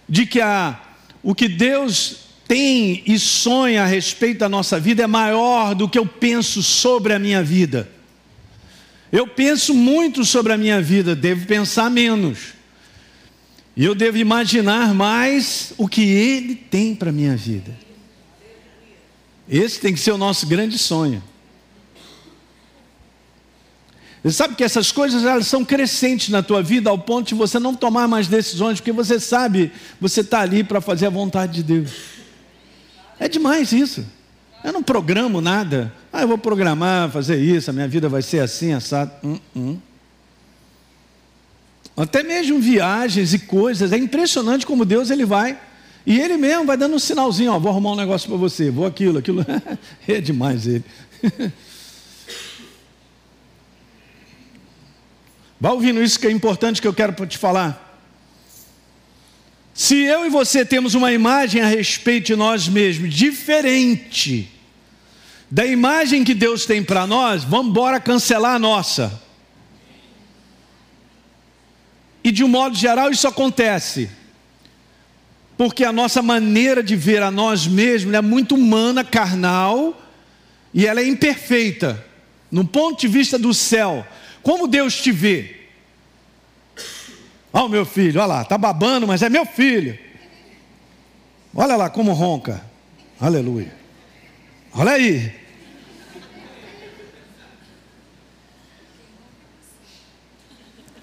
de 0.07 0.27
que 0.27 0.39
a, 0.39 0.79
o 1.23 1.33
que 1.33 1.47
Deus 1.47 2.27
tem 2.47 3.01
e 3.07 3.17
sonha 3.17 3.81
a 3.81 3.87
respeito 3.87 4.39
da 4.39 4.47
nossa 4.47 4.79
vida 4.79 5.03
é 5.03 5.07
maior 5.07 5.73
do 5.73 5.89
que 5.89 5.97
eu 5.97 6.05
penso 6.05 6.61
sobre 6.61 7.13
a 7.13 7.19
minha 7.19 7.41
vida. 7.43 7.89
Eu 9.11 9.25
penso 9.25 9.73
muito 9.73 10.23
sobre 10.23 10.53
a 10.53 10.57
minha 10.57 10.81
vida, 10.81 11.15
devo 11.15 11.47
pensar 11.47 11.89
menos. 11.89 12.53
E 13.75 13.83
eu 13.83 13.95
devo 13.95 14.17
imaginar 14.17 14.93
mais 14.93 15.73
o 15.77 15.87
que 15.87 16.01
Ele 16.01 16.55
tem 16.55 16.93
para 16.93 17.09
a 17.09 17.13
minha 17.13 17.35
vida. 17.35 17.75
Esse 19.49 19.79
tem 19.79 19.93
que 19.93 19.99
ser 19.99 20.11
o 20.11 20.17
nosso 20.17 20.45
grande 20.45 20.77
sonho. 20.77 21.23
Você 24.27 24.35
sabe 24.35 24.55
que 24.55 24.63
essas 24.63 24.91
coisas 24.91 25.23
elas 25.23 25.47
são 25.47 25.63
crescentes 25.63 26.27
na 26.27 26.43
tua 26.43 26.61
vida 26.61 26.89
ao 26.89 26.99
ponto 26.99 27.29
de 27.29 27.33
você 27.33 27.59
não 27.59 27.73
tomar 27.73 28.09
mais 28.09 28.27
decisões, 28.27 28.81
porque 28.81 28.91
você 28.91 29.21
sabe, 29.21 29.71
você 30.01 30.19
está 30.19 30.41
ali 30.41 30.65
para 30.65 30.81
fazer 30.81 31.07
a 31.07 31.09
vontade 31.09 31.53
de 31.53 31.63
Deus. 31.63 31.91
É 33.17 33.29
demais 33.29 33.71
isso. 33.71 34.05
Eu 34.65 34.73
não 34.73 34.83
programo 34.83 35.39
nada. 35.39 35.93
Ah, 36.11 36.23
eu 36.23 36.27
vou 36.27 36.37
programar, 36.37 37.09
fazer 37.09 37.37
isso, 37.37 37.69
a 37.69 37.73
minha 37.73 37.87
vida 37.87 38.09
vai 38.09 38.21
ser 38.21 38.41
assim, 38.41 38.73
assado. 38.73 39.11
Hum, 39.23 39.39
hum. 39.55 39.77
Até 41.95 42.21
mesmo 42.21 42.59
viagens 42.59 43.33
e 43.33 43.39
coisas. 43.39 43.93
É 43.93 43.97
impressionante 43.97 44.65
como 44.65 44.83
Deus 44.83 45.09
ele 45.09 45.23
vai. 45.23 45.57
E 46.05 46.19
ele 46.19 46.35
mesmo 46.35 46.65
vai 46.65 46.75
dando 46.75 46.97
um 46.97 46.99
sinalzinho, 46.99 47.53
ó, 47.53 47.59
vou 47.59 47.71
arrumar 47.71 47.93
um 47.93 47.95
negócio 47.95 48.27
para 48.27 48.37
você, 48.37 48.69
vou 48.69 48.85
aquilo, 48.85 49.19
aquilo. 49.19 49.45
é 50.05 50.19
demais 50.19 50.67
ele. 50.67 50.83
Vai 55.59 55.71
ouvindo 55.71 56.03
isso 56.03 56.19
que 56.19 56.27
é 56.27 56.31
importante 56.31 56.81
que 56.81 56.87
eu 56.87 56.93
quero 56.93 57.25
te 57.25 57.37
falar. 57.37 57.83
Se 59.73 59.95
eu 60.03 60.25
e 60.25 60.29
você 60.29 60.65
temos 60.65 60.95
uma 60.95 61.11
imagem 61.11 61.61
a 61.61 61.67
respeito 61.67 62.27
de 62.27 62.35
nós 62.35 62.67
mesmos 62.67 63.13
diferente 63.13 64.51
da 65.49 65.65
imagem 65.65 66.23
que 66.23 66.33
Deus 66.33 66.65
tem 66.65 66.83
para 66.83 67.07
nós, 67.07 67.43
vamos 67.43 67.69
embora 67.69 67.99
cancelar 67.99 68.55
a 68.55 68.59
nossa. 68.59 69.21
E 72.23 72.31
de 72.31 72.43
um 72.43 72.47
modo 72.47 72.75
geral 72.75 73.09
isso 73.09 73.27
acontece. 73.27 74.09
Porque 75.57 75.83
a 75.83 75.91
nossa 75.91 76.21
maneira 76.21 76.83
de 76.83 76.95
ver 76.95 77.23
a 77.23 77.31
nós 77.31 77.65
mesmos 77.65 78.13
é 78.13 78.21
muito 78.21 78.55
humana, 78.55 79.03
carnal, 79.03 79.99
e 80.73 80.85
ela 80.85 81.01
é 81.01 81.07
imperfeita. 81.07 82.05
No 82.51 82.65
ponto 82.65 82.99
de 82.99 83.07
vista 83.07 83.39
do 83.39 83.53
céu, 83.53 84.05
como 84.47 84.65
Deus 84.65 84.95
te 84.95 85.11
vê? 85.11 85.57
Olha 87.51 87.65
o 87.65 87.69
meu 87.69 87.85
filho, 87.85 88.21
olha 88.21 88.27
lá, 88.27 88.41
está 88.43 88.57
babando, 88.57 89.05
mas 89.05 89.21
é 89.21 89.27
meu 89.27 89.45
filho. 89.45 89.99
Olha 91.53 91.75
lá 91.75 91.89
como 91.89 92.13
ronca. 92.13 92.63
Aleluia. 93.19 93.75
Olha 94.73 94.93
aí. 94.93 95.35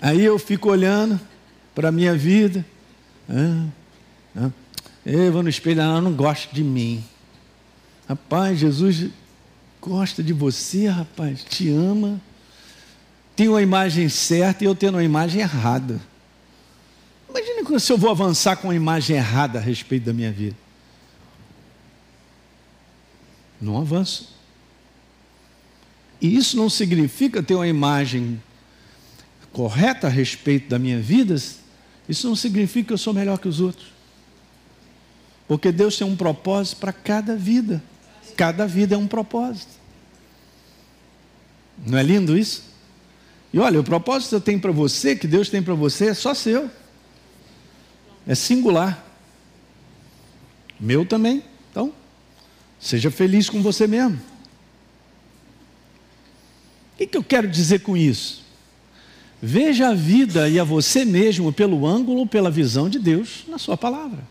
Aí 0.00 0.24
eu 0.24 0.38
fico 0.38 0.70
olhando 0.70 1.20
para 1.74 1.90
a 1.90 1.92
minha 1.92 2.16
vida. 2.16 2.64
Ah, 3.28 3.66
ah, 4.38 4.50
eu 5.04 5.30
vou 5.30 5.42
no 5.42 5.50
espelho, 5.50 5.82
ela 5.82 6.00
não 6.00 6.14
gosta 6.14 6.48
de 6.50 6.64
mim. 6.64 7.04
Rapaz, 8.08 8.58
Jesus 8.58 9.10
gosta 9.82 10.22
de 10.22 10.32
você, 10.32 10.88
rapaz, 10.88 11.44
te 11.44 11.68
ama. 11.68 12.18
Tem 13.36 13.48
uma 13.48 13.62
imagem 13.62 14.08
certa 14.08 14.62
e 14.62 14.66
eu 14.66 14.74
tenho 14.74 14.92
uma 14.92 15.02
imagem 15.02 15.40
errada. 15.40 16.00
Imagine 17.28 17.80
se 17.80 17.92
eu 17.92 17.98
vou 17.98 18.10
avançar 18.10 18.56
com 18.56 18.68
uma 18.68 18.74
imagem 18.74 19.16
errada 19.16 19.58
a 19.58 19.62
respeito 19.62 20.04
da 20.04 20.12
minha 20.12 20.30
vida. 20.30 20.56
Não 23.60 23.78
avanço. 23.78 24.34
E 26.20 26.36
isso 26.36 26.56
não 26.56 26.70
significa 26.70 27.42
ter 27.42 27.54
uma 27.54 27.66
imagem 27.66 28.40
correta 29.52 30.06
a 30.06 30.10
respeito 30.10 30.68
da 30.68 30.78
minha 30.78 31.00
vida. 31.00 31.34
Isso 32.08 32.28
não 32.28 32.36
significa 32.36 32.88
que 32.88 32.92
eu 32.92 32.98
sou 32.98 33.12
melhor 33.12 33.38
que 33.38 33.48
os 33.48 33.60
outros. 33.60 33.92
Porque 35.48 35.72
Deus 35.72 35.96
tem 35.96 36.06
um 36.06 36.16
propósito 36.16 36.78
para 36.78 36.92
cada 36.92 37.36
vida. 37.36 37.82
Cada 38.36 38.66
vida 38.66 38.94
é 38.94 38.98
um 38.98 39.06
propósito. 39.06 39.72
Não 41.84 41.98
é 41.98 42.02
lindo 42.02 42.36
isso? 42.36 42.73
E 43.54 43.58
olha, 43.60 43.78
o 43.78 43.84
propósito 43.84 44.30
que 44.30 44.34
eu 44.34 44.40
tenho 44.40 44.58
para 44.58 44.72
você, 44.72 45.14
que 45.14 45.28
Deus 45.28 45.48
tem 45.48 45.62
para 45.62 45.74
você, 45.74 46.08
é 46.08 46.14
só 46.14 46.34
seu 46.34 46.68
é 48.26 48.34
singular. 48.34 49.06
Meu 50.80 51.06
também. 51.06 51.40
Então, 51.70 51.92
seja 52.80 53.12
feliz 53.12 53.48
com 53.48 53.62
você 53.62 53.86
mesmo. 53.86 54.16
O 56.94 56.96
que, 56.98 57.06
que 57.06 57.16
eu 57.16 57.22
quero 57.22 57.46
dizer 57.46 57.82
com 57.82 57.96
isso? 57.96 58.42
Veja 59.40 59.90
a 59.90 59.94
vida 59.94 60.48
e 60.48 60.58
a 60.58 60.64
você 60.64 61.04
mesmo 61.04 61.52
pelo 61.52 61.86
ângulo, 61.86 62.26
pela 62.26 62.50
visão 62.50 62.88
de 62.88 62.98
Deus 62.98 63.44
na 63.46 63.58
Sua 63.58 63.76
palavra. 63.76 64.26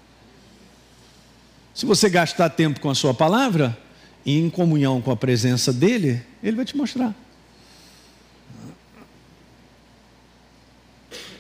Se 1.74 1.86
você 1.86 2.10
gastar 2.10 2.50
tempo 2.50 2.82
com 2.82 2.90
a 2.90 2.96
Sua 2.96 3.14
palavra, 3.14 3.78
e 4.26 4.38
em 4.38 4.50
comunhão 4.50 5.02
com 5.02 5.12
a 5.12 5.16
presença 5.16 5.72
dEle, 5.72 6.22
Ele 6.44 6.58
vai 6.58 6.66
te 6.66 6.76
mostrar. 6.76 7.23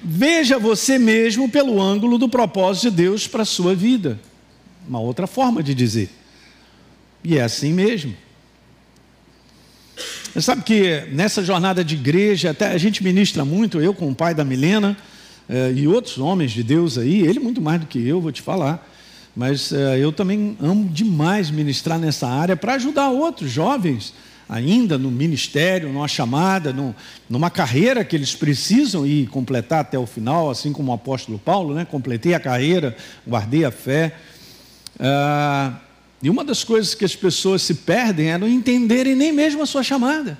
Veja 0.03 0.59
você 0.59 0.99
mesmo 0.99 1.49
pelo 1.49 1.81
ângulo 1.81 2.17
do 2.17 2.27
propósito 2.27 2.89
de 2.89 2.97
Deus 2.97 3.27
para 3.27 3.43
a 3.43 3.45
sua 3.45 3.73
vida. 3.73 4.19
Uma 4.87 4.99
outra 4.99 5.25
forma 5.25 5.63
de 5.63 5.73
dizer. 5.73 6.09
E 7.23 7.37
é 7.37 7.41
assim 7.41 7.71
mesmo. 7.71 8.13
Você 10.33 10.41
sabe 10.41 10.63
que 10.63 11.01
nessa 11.11 11.43
jornada 11.43 11.83
de 11.83 11.95
igreja, 11.95 12.51
até 12.51 12.67
a 12.67 12.77
gente 12.77 13.03
ministra 13.03 13.45
muito, 13.45 13.79
eu 13.79 13.93
com 13.93 14.09
o 14.09 14.15
pai 14.15 14.33
da 14.33 14.43
Milena 14.43 14.97
eh, 15.47 15.73
e 15.75 15.87
outros 15.87 16.17
homens 16.17 16.51
de 16.51 16.63
Deus 16.63 16.97
aí, 16.97 17.21
ele 17.21 17.39
muito 17.39 17.61
mais 17.61 17.79
do 17.79 17.87
que 17.87 18.05
eu, 18.05 18.19
vou 18.19 18.31
te 18.31 18.41
falar. 18.41 18.89
Mas 19.35 19.71
eh, 19.71 19.99
eu 19.99 20.11
também 20.11 20.57
amo 20.59 20.89
demais 20.89 21.49
ministrar 21.51 21.99
nessa 21.99 22.27
área 22.27 22.57
para 22.57 22.73
ajudar 22.73 23.09
outros 23.09 23.51
jovens 23.51 24.13
ainda 24.53 24.97
no 24.97 25.09
ministério, 25.09 25.89
numa 25.89 26.07
chamada, 26.07 26.75
numa 27.27 27.49
carreira 27.49 28.05
que 28.05 28.15
eles 28.15 28.35
precisam 28.35 29.05
ir 29.05 29.27
completar 29.27 29.79
até 29.79 29.97
o 29.97 30.05
final, 30.05 30.49
assim 30.49 30.71
como 30.71 30.91
o 30.91 30.95
apóstolo 30.95 31.39
Paulo, 31.39 31.73
né? 31.73 31.85
completei 31.85 32.35
a 32.35 32.39
carreira, 32.39 32.95
guardei 33.27 33.65
a 33.65 33.71
fé. 33.71 34.15
Ah, 34.99 35.79
e 36.21 36.29
uma 36.29 36.43
das 36.43 36.63
coisas 36.63 36.93
que 36.93 37.03
as 37.03 37.15
pessoas 37.15 37.63
se 37.63 37.73
perdem 37.73 38.31
é 38.31 38.37
não 38.37 38.47
entenderem 38.47 39.15
nem 39.15 39.33
mesmo 39.33 39.63
a 39.63 39.65
sua 39.65 39.81
chamada. 39.81 40.37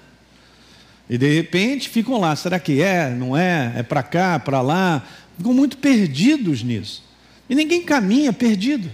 E 1.10 1.18
de 1.18 1.34
repente 1.34 1.90
ficam 1.90 2.20
lá, 2.20 2.36
será 2.36 2.60
que 2.60 2.82
é? 2.82 3.10
Não 3.10 3.36
é? 3.36 3.74
É 3.78 3.84
para 3.84 4.04
cá, 4.04 4.40
para 4.40 4.62
lá? 4.62 5.04
Ficam 5.38 5.54
muito 5.54 5.78
perdidos 5.78 6.62
nisso. 6.64 7.04
E 7.50 7.56
ninguém 7.56 7.82
caminha 7.82 8.32
perdido. 8.32 8.90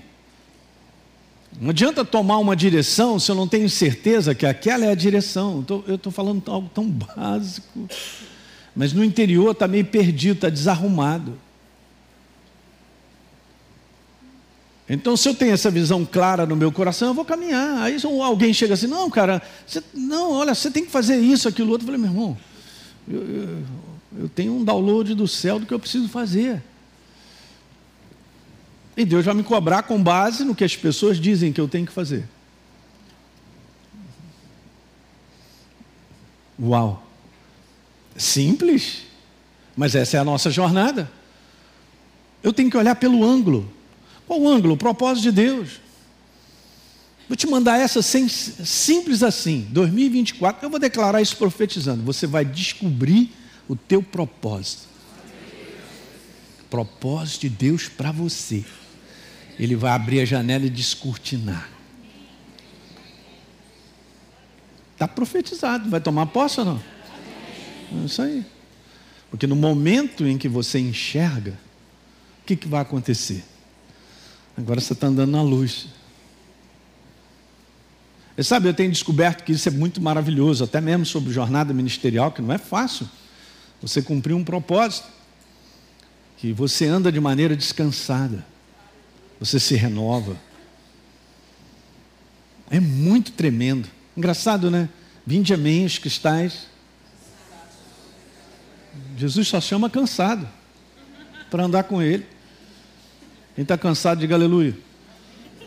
Não 1.60 1.72
adianta 1.72 2.06
tomar 2.06 2.38
uma 2.38 2.56
direção 2.56 3.20
se 3.20 3.30
eu 3.30 3.36
não 3.36 3.48
tenho 3.48 3.70
certeza 3.70 4.34
que 4.34 4.46
aquela 4.46 4.86
é 4.86 4.92
a 4.92 4.96
direção. 4.96 5.66
Eu 5.86 5.96
estou 5.96 6.12
falando 6.12 6.42
algo 6.50 6.70
tão 6.74 6.90
básico. 6.90 7.88
Mas 8.74 8.94
no 8.94 9.04
interior 9.04 9.52
está 9.52 9.68
meio 9.68 9.84
perdido, 9.84 10.36
está 10.36 10.50
desarrumado. 10.50 11.38
Então, 14.90 15.18
se 15.18 15.28
eu 15.28 15.36
tenho 15.36 15.52
essa 15.52 15.70
visão 15.70 16.06
clara 16.06 16.46
no 16.46 16.56
meu 16.56 16.72
coração, 16.72 17.10
eu 17.10 17.14
vou 17.14 17.26
caminhar. 17.26 17.84
Aí 17.84 17.98
alguém 18.24 18.54
chega 18.54 18.74
assim, 18.74 18.88
não, 18.88 19.10
cara, 19.10 19.42
você, 19.68 19.84
não, 19.94 20.32
olha, 20.32 20.56
você 20.56 20.72
tem 20.72 20.86
que 20.86 20.92
fazer 20.92 21.18
isso, 21.18 21.48
aquilo, 21.48 21.72
outro. 21.72 21.86
Eu 21.86 21.94
falei, 21.94 22.02
meu 22.02 22.10
irmão, 22.10 22.38
eu, 23.08 23.22
eu, 23.22 23.64
eu 24.22 24.30
tenho 24.30 24.54
um 24.54 24.64
download 24.64 25.14
do 25.14 25.28
céu 25.28 25.60
do 25.60 25.66
que 25.66 25.74
eu 25.74 25.80
preciso 25.80 26.08
fazer. 26.08 26.64
E 29.00 29.06
Deus 29.06 29.24
vai 29.24 29.34
me 29.34 29.44
cobrar 29.44 29.84
com 29.84 30.04
base 30.04 30.44
no 30.44 30.54
que 30.54 30.62
as 30.62 30.76
pessoas 30.76 31.22
dizem 31.22 31.54
que 31.54 31.62
eu 31.62 31.70
tenho 31.70 31.86
que 31.86 31.92
fazer. 31.94 32.28
Uau! 36.62 37.02
Simples, 38.18 39.04
mas 39.74 39.96
essa 39.96 40.18
é 40.18 40.20
a 40.20 40.24
nossa 40.26 40.52
jornada. 40.52 41.10
Eu 42.44 42.52
tenho 42.52 42.70
que 42.70 42.76
olhar 42.76 42.94
pelo 42.96 43.24
ângulo. 43.24 43.72
Qual 44.28 44.42
o 44.42 44.50
ângulo? 44.50 44.74
O 44.74 44.78
propósito 44.78 45.24
de 45.24 45.32
Deus. 45.32 45.80
Vou 47.30 47.38
te 47.38 47.48
mandar 47.48 47.80
essa 47.80 48.02
sem, 48.02 48.28
simples 48.28 49.24
assim. 49.24 49.66
2024, 49.70 50.66
eu 50.66 50.70
vou 50.70 50.78
declarar 50.78 51.22
isso 51.22 51.38
profetizando. 51.38 52.04
Você 52.04 52.28
vai 52.28 52.44
descobrir 52.44 53.32
o 53.66 53.78
teu 53.78 54.04
propósito. 54.04 54.90
Propósito 56.70 57.44
de 57.44 57.50
Deus 57.50 57.88
para 57.88 58.12
você. 58.12 58.66
Ele 59.60 59.76
vai 59.76 59.92
abrir 59.92 60.22
a 60.22 60.26
janela 60.26 60.66
e 60.66 60.70
descortinar. 60.70 61.70
Está 64.94 65.08
profetizado. 65.08 65.90
Vai 65.90 66.00
tomar 66.00 66.28
posse 66.28 66.62
ou 66.62 66.66
não? 66.66 66.84
É 68.02 68.06
isso 68.06 68.22
aí. 68.22 68.46
Porque 69.30 69.46
no 69.46 69.56
momento 69.56 70.26
em 70.26 70.38
que 70.38 70.48
você 70.48 70.80
enxerga, 70.80 71.52
o 72.42 72.46
que, 72.46 72.56
que 72.56 72.68
vai 72.68 72.82
acontecer? 72.82 73.44
Agora 74.58 74.80
você 74.80 74.94
está 74.94 75.08
andando 75.08 75.32
na 75.32 75.42
luz. 75.42 75.88
E 78.38 78.44
sabe, 78.44 78.70
eu 78.70 78.74
tenho 78.74 78.92
descoberto 78.92 79.44
que 79.44 79.52
isso 79.52 79.68
é 79.68 79.72
muito 79.72 80.02
maravilhoso, 80.02 80.64
até 80.64 80.80
mesmo 80.80 81.06
sobre 81.06 81.32
jornada 81.32 81.74
ministerial, 81.74 82.32
que 82.32 82.42
não 82.42 82.54
é 82.54 82.58
fácil. 82.58 83.08
Você 83.82 84.02
cumprir 84.02 84.34
um 84.34 84.44
propósito, 84.44 85.08
que 86.38 86.54
você 86.54 86.86
anda 86.86 87.12
de 87.12 87.20
maneira 87.20 87.56
descansada, 87.56 88.46
você 89.40 89.60
se 89.60 89.76
renova. 89.76 90.36
É 92.70 92.80
muito 92.80 93.32
tremendo. 93.32 93.88
Engraçado, 94.16 94.70
né? 94.70 94.90
Vinde 95.26 95.54
a 95.54 95.58
mim 95.58 95.86
os 95.86 95.98
cristais. 95.98 96.68
Jesus 99.18 99.48
só 99.48 99.60
chama 99.62 99.90
cansado 99.90 100.48
para 101.50 101.64
andar 101.64 101.84
com 101.84 102.02
ele. 102.02 102.26
Quem 103.56 103.64
está 103.64 103.78
cansado, 103.78 104.20
diga 104.20 104.36
aleluia. 104.36 104.78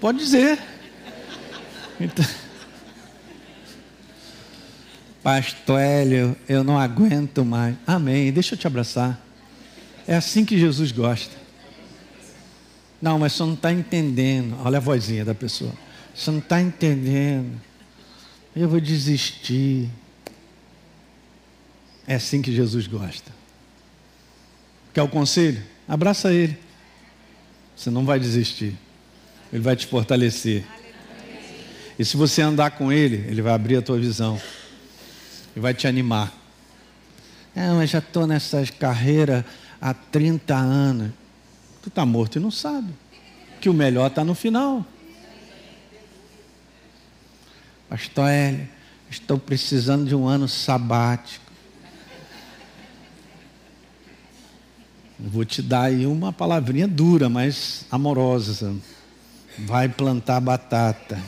Pode 0.00 0.18
dizer. 0.18 0.58
Então... 2.00 2.24
Pastor 5.22 5.80
Hélio, 5.80 6.36
eu 6.48 6.64
não 6.64 6.76
aguento 6.76 7.44
mais. 7.44 7.76
Amém. 7.86 8.32
Deixa 8.32 8.54
eu 8.54 8.58
te 8.58 8.66
abraçar. 8.66 9.20
É 10.06 10.16
assim 10.16 10.44
que 10.44 10.58
Jesus 10.58 10.90
gosta. 10.90 11.41
Não, 13.02 13.18
mas 13.18 13.32
você 13.32 13.42
não 13.42 13.54
está 13.54 13.72
entendendo. 13.72 14.56
Olha 14.64 14.78
a 14.78 14.80
vozinha 14.80 15.24
da 15.24 15.34
pessoa. 15.34 15.72
Você 16.14 16.30
não 16.30 16.38
está 16.38 16.62
entendendo. 16.62 17.60
Eu 18.54 18.68
vou 18.68 18.80
desistir. 18.80 19.90
É 22.06 22.14
assim 22.14 22.40
que 22.40 22.54
Jesus 22.54 22.86
gosta. 22.86 23.32
Quer 24.94 25.02
o 25.02 25.08
conselho? 25.08 25.60
Abraça 25.88 26.32
ele. 26.32 26.56
Você 27.74 27.90
não 27.90 28.04
vai 28.04 28.20
desistir. 28.20 28.76
Ele 29.52 29.62
vai 29.62 29.74
te 29.74 29.86
fortalecer. 29.86 30.64
E 31.98 32.04
se 32.04 32.16
você 32.16 32.40
andar 32.40 32.72
com 32.72 32.92
Ele, 32.92 33.16
Ele 33.28 33.42
vai 33.42 33.52
abrir 33.52 33.76
a 33.76 33.82
tua 33.82 33.98
visão. 33.98 34.40
E 35.54 35.60
vai 35.60 35.74
te 35.74 35.86
animar. 35.86 36.32
Ah, 37.54 37.74
mas 37.74 37.90
já 37.90 37.98
estou 37.98 38.26
nessas 38.26 38.70
carreiras 38.70 39.44
há 39.80 39.92
30 39.92 40.54
anos. 40.54 41.21
Tu 41.82 41.88
está 41.88 42.06
morto 42.06 42.38
e 42.38 42.40
não 42.40 42.50
sabe. 42.50 42.94
Que 43.60 43.68
o 43.68 43.74
melhor 43.74 44.06
está 44.06 44.24
no 44.24 44.34
final. 44.34 44.86
Pastor 47.88 48.28
Hélio, 48.30 48.68
estou 49.10 49.38
precisando 49.38 50.06
de 50.06 50.14
um 50.14 50.26
ano 50.26 50.48
sabático. 50.48 51.52
Vou 55.18 55.44
te 55.44 55.60
dar 55.60 55.82
aí 55.82 56.06
uma 56.06 56.32
palavrinha 56.32 56.88
dura, 56.88 57.28
mas 57.28 57.84
amorosa. 57.90 58.74
Vai 59.58 59.88
plantar 59.88 60.40
batata. 60.40 61.20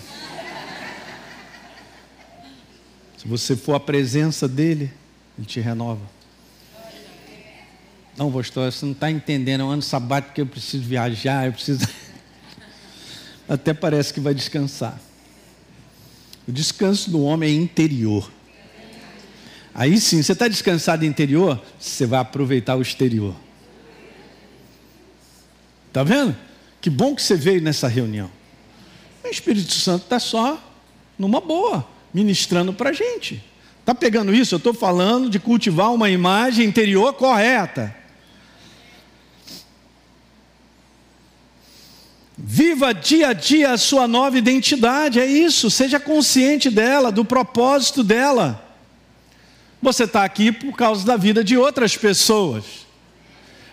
Se 3.18 3.28
você 3.28 3.56
for 3.56 3.74
a 3.74 3.80
presença 3.80 4.48
dele, 4.48 4.92
ele 5.38 5.46
te 5.46 5.60
renova. 5.60 6.02
Não, 8.16 8.30
pastor, 8.30 8.70
você 8.70 8.84
não 8.84 8.92
está 8.92 9.10
entendendo. 9.10 9.60
É 9.60 9.64
um 9.64 9.70
ano 9.70 9.82
sabático 9.82 10.34
que 10.34 10.40
eu 10.40 10.46
preciso 10.46 10.84
viajar, 10.84 11.46
eu 11.46 11.52
preciso. 11.52 11.86
Até 13.48 13.74
parece 13.74 14.14
que 14.14 14.20
vai 14.20 14.34
descansar. 14.34 15.00
O 16.46 16.52
descanso 16.52 17.10
do 17.10 17.22
homem 17.22 17.50
é 17.50 17.52
interior. 17.52 18.30
Aí 19.74 19.98
sim, 19.98 20.22
você 20.22 20.32
está 20.32 20.46
descansado 20.46 21.04
interior, 21.04 21.60
você 21.78 22.06
vai 22.06 22.20
aproveitar 22.20 22.76
o 22.76 22.82
exterior. 22.82 23.34
Está 25.88 26.04
vendo? 26.04 26.36
Que 26.80 26.88
bom 26.88 27.14
que 27.14 27.22
você 27.22 27.34
veio 27.34 27.60
nessa 27.60 27.88
reunião. 27.88 28.30
O 29.24 29.28
Espírito 29.28 29.72
Santo 29.72 30.02
está 30.04 30.20
só 30.20 30.62
numa 31.18 31.40
boa, 31.40 31.88
ministrando 32.12 32.72
para 32.72 32.90
a 32.90 32.92
gente. 32.92 33.42
Está 33.80 33.94
pegando 33.94 34.32
isso? 34.32 34.54
Eu 34.54 34.58
estou 34.58 34.72
falando 34.72 35.28
de 35.28 35.40
cultivar 35.40 35.92
uma 35.92 36.08
imagem 36.08 36.66
interior 36.66 37.12
correta. 37.14 38.03
Viva 42.46 42.92
dia 42.92 43.28
a 43.28 43.32
dia 43.32 43.72
a 43.72 43.78
sua 43.78 44.06
nova 44.06 44.36
identidade, 44.36 45.18
é 45.18 45.24
isso, 45.24 45.70
seja 45.70 45.98
consciente 45.98 46.68
dela, 46.68 47.10
do 47.10 47.24
propósito 47.24 48.04
dela. 48.04 48.62
Você 49.80 50.04
está 50.04 50.24
aqui 50.24 50.52
por 50.52 50.76
causa 50.76 51.06
da 51.06 51.16
vida 51.16 51.42
de 51.42 51.56
outras 51.56 51.96
pessoas. 51.96 52.64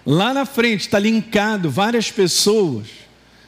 Lá 0.05 0.33
na 0.33 0.45
frente 0.45 0.81
está 0.85 0.97
linkado 0.97 1.69
várias 1.69 2.09
pessoas 2.11 2.87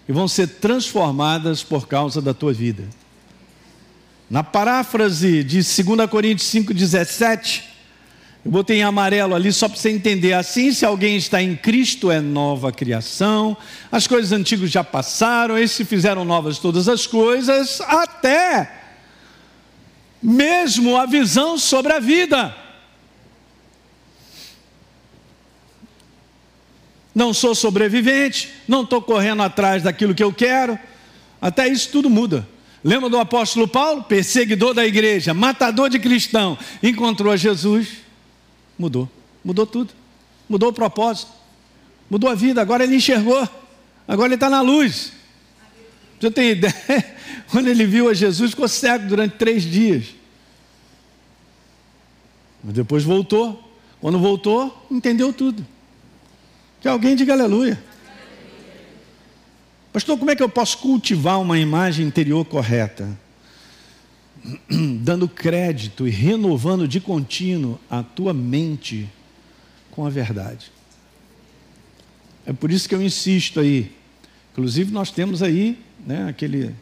que 0.05 0.11
vão 0.11 0.27
ser 0.27 0.45
transformadas 0.45 1.63
por 1.63 1.87
causa 1.87 2.21
da 2.21 2.33
tua 2.33 2.51
vida. 2.51 2.83
Na 4.29 4.43
paráfrase 4.43 5.41
de 5.41 5.61
2 5.83 6.09
Coríntios 6.09 6.49
5,17, 6.49 7.63
eu 8.45 8.51
botei 8.51 8.79
em 8.79 8.83
amarelo 8.83 9.35
ali 9.35 9.53
só 9.53 9.69
para 9.69 9.77
você 9.77 9.89
entender. 9.89 10.33
Assim, 10.33 10.71
se 10.71 10.85
alguém 10.85 11.15
está 11.15 11.41
em 11.41 11.55
Cristo, 11.55 12.11
é 12.11 12.19
nova 12.19 12.71
criação, 12.71 13.55
as 13.91 14.05
coisas 14.05 14.31
antigas 14.31 14.69
já 14.69 14.83
passaram, 14.83 15.57
eles 15.57 15.71
se 15.71 15.85
fizeram 15.85 16.25
novas 16.25 16.57
todas 16.57 16.89
as 16.89 17.07
coisas, 17.07 17.79
até 17.81 18.81
mesmo 20.21 20.97
a 20.97 21.05
visão 21.05 21.57
sobre 21.57 21.93
a 21.93 21.99
vida. 21.99 22.63
não 27.13 27.33
sou 27.33 27.53
sobrevivente, 27.53 28.49
não 28.67 28.81
estou 28.81 29.01
correndo 29.01 29.43
atrás 29.43 29.83
daquilo 29.83 30.15
que 30.15 30.23
eu 30.23 30.33
quero. 30.33 30.77
Até 31.41 31.67
isso 31.67 31.89
tudo 31.91 32.09
muda. 32.09 32.47
Lembra 32.83 33.09
do 33.09 33.17
apóstolo 33.17 33.67
Paulo? 33.67 34.03
Perseguidor 34.03 34.73
da 34.73 34.85
igreja, 34.85 35.33
matador 35.33 35.89
de 35.89 35.99
cristão. 35.99 36.57
Encontrou 36.81 37.35
Jesus, 37.37 37.87
mudou. 38.77 39.09
Mudou 39.43 39.65
tudo. 39.65 39.93
Mudou 40.47 40.69
o 40.69 40.73
propósito. 40.73 41.31
Mudou 42.09 42.29
a 42.29 42.35
vida. 42.35 42.61
Agora 42.61 42.83
ele 42.83 42.95
enxergou. 42.95 43.47
Agora 44.07 44.27
ele 44.27 44.35
está 44.35 44.49
na 44.49 44.61
luz. 44.61 45.13
Você 46.19 46.31
tem 46.31 46.51
ideia? 46.51 46.73
Quando 47.51 47.67
ele 47.67 47.85
viu 47.85 48.09
a 48.09 48.13
Jesus, 48.13 48.51
ficou 48.51 48.67
cego 48.67 49.07
durante 49.07 49.35
três 49.35 49.63
dias. 49.63 50.05
Mas 52.63 52.73
depois 52.73 53.03
voltou. 53.03 53.61
Quando 53.99 54.19
voltou, 54.19 54.85
entendeu 54.91 55.31
tudo. 55.31 55.65
Que 56.81 56.87
alguém 56.87 57.15
diga 57.15 57.33
aleluia. 57.33 57.81
Pastor, 59.91 60.17
como 60.17 60.31
é 60.31 60.35
que 60.35 60.41
eu 60.41 60.49
posso 60.49 60.79
cultivar 60.79 61.39
uma 61.39 61.59
imagem 61.59 62.05
interior 62.05 62.43
correta? 62.43 63.17
Dando 65.01 65.27
crédito 65.27 66.07
e 66.07 66.11
renovando 66.11 66.87
de 66.87 66.99
contínuo 66.99 67.79
a 67.89 68.03
tua 68.03 68.33
mente 68.33 69.09
com 69.91 70.05
a 70.05 70.09
verdade. 70.09 70.71
É 72.45 72.51
por 72.51 72.71
isso 72.71 72.89
que 72.89 72.95
eu 72.95 73.01
insisto 73.01 73.59
aí. 73.59 73.91
Inclusive, 74.51 74.91
nós 74.91 75.11
temos 75.11 75.41
aí 75.41 75.79
né, 76.05 76.27
aquele 76.27 76.75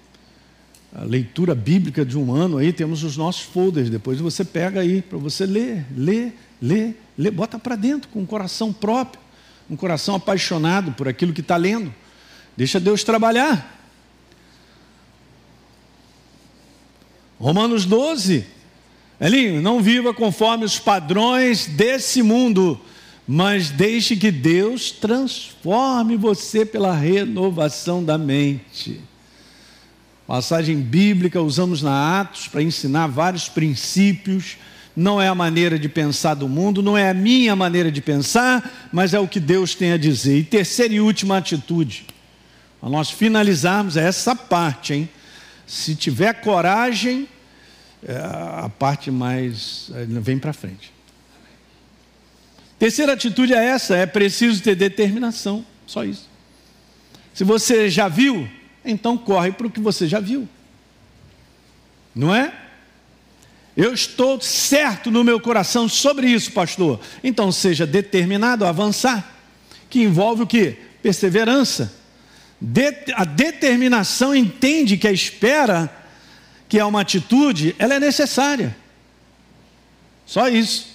a 0.93 1.03
leitura 1.05 1.55
bíblica 1.55 2.03
de 2.03 2.17
um 2.17 2.33
ano 2.33 2.57
aí, 2.57 2.73
temos 2.73 3.03
os 3.03 3.15
nossos 3.15 3.43
folders. 3.43 3.89
Depois 3.89 4.19
você 4.19 4.43
pega 4.43 4.81
aí 4.81 5.01
para 5.01 5.17
você 5.17 5.45
ler, 5.45 5.85
ler, 5.95 6.37
ler, 6.61 7.01
ler, 7.17 7.31
bota 7.31 7.57
para 7.57 7.77
dentro 7.77 8.09
com 8.09 8.19
um 8.19 8.25
coração 8.25 8.73
próprio, 8.73 9.21
um 9.69 9.75
coração 9.77 10.15
apaixonado 10.15 10.91
por 10.91 11.07
aquilo 11.07 11.31
que 11.31 11.39
está 11.39 11.55
lendo. 11.55 11.93
Deixa 12.57 12.79
Deus 12.79 13.03
trabalhar. 13.03 13.80
Romanos 17.41 17.85
12. 17.85 18.45
Elinho, 19.19 19.63
não 19.63 19.81
viva 19.81 20.13
conforme 20.13 20.63
os 20.63 20.77
padrões 20.77 21.65
desse 21.65 22.21
mundo, 22.21 22.79
mas 23.27 23.71
deixe 23.71 24.15
que 24.15 24.29
Deus 24.29 24.91
transforme 24.91 26.15
você 26.17 26.63
pela 26.63 26.93
renovação 26.93 28.03
da 28.03 28.15
mente. 28.15 29.01
Passagem 30.27 30.77
bíblica 30.77 31.41
usamos 31.41 31.81
na 31.81 32.21
Atos 32.21 32.47
para 32.47 32.61
ensinar 32.61 33.07
vários 33.07 33.49
princípios. 33.49 34.57
Não 34.95 35.19
é 35.19 35.27
a 35.27 35.33
maneira 35.33 35.79
de 35.79 35.89
pensar 35.89 36.35
do 36.35 36.47
mundo, 36.47 36.83
não 36.83 36.95
é 36.95 37.09
a 37.09 37.13
minha 37.13 37.55
maneira 37.55 37.91
de 37.91 38.01
pensar, 38.01 38.89
mas 38.93 39.15
é 39.15 39.19
o 39.19 39.27
que 39.27 39.39
Deus 39.39 39.73
tem 39.73 39.93
a 39.93 39.97
dizer. 39.97 40.37
E 40.37 40.43
terceira 40.43 40.93
e 40.93 41.01
última 41.01 41.37
atitude 41.37 42.05
a 42.79 42.87
nós 42.87 43.09
finalizarmos 43.09 43.97
essa 43.97 44.35
parte, 44.35 44.93
hein? 44.93 45.09
Se 45.65 45.95
tiver 45.95 46.33
coragem, 46.41 47.27
é 48.03 48.15
a 48.15 48.69
parte 48.69 49.11
mais 49.11 49.91
é, 49.93 50.05
vem 50.05 50.39
para 50.39 50.53
frente. 50.53 50.91
Terceira 52.79 53.13
atitude 53.13 53.53
é 53.53 53.63
essa: 53.63 53.95
é 53.95 54.05
preciso 54.05 54.61
ter 54.61 54.75
determinação. 54.75 55.65
Só 55.85 56.03
isso. 56.03 56.29
Se 57.33 57.43
você 57.43 57.89
já 57.89 58.07
viu, 58.07 58.49
então 58.83 59.17
corre 59.17 59.51
para 59.51 59.67
o 59.67 59.71
que 59.71 59.79
você 59.79 60.07
já 60.07 60.19
viu. 60.19 60.47
Não 62.13 62.33
é? 62.33 62.53
Eu 63.77 63.93
estou 63.93 64.41
certo 64.41 65.09
no 65.09 65.23
meu 65.23 65.39
coração 65.39 65.87
sobre 65.87 66.27
isso, 66.27 66.51
pastor. 66.51 66.99
Então 67.23 67.51
seja 67.51 67.85
determinado 67.85 68.65
a 68.65 68.69
avançar, 68.69 69.33
que 69.89 70.01
envolve 70.01 70.43
o 70.43 70.47
que? 70.47 70.75
Perseverança 71.01 72.00
a 73.15 73.23
determinação 73.23 74.35
entende 74.35 74.97
que 74.97 75.07
a 75.07 75.11
espera, 75.11 75.89
que 76.69 76.79
é 76.79 76.85
uma 76.85 77.01
atitude, 77.01 77.75
ela 77.79 77.95
é 77.95 77.99
necessária. 77.99 78.75
Só 80.25 80.47
isso. 80.47 80.91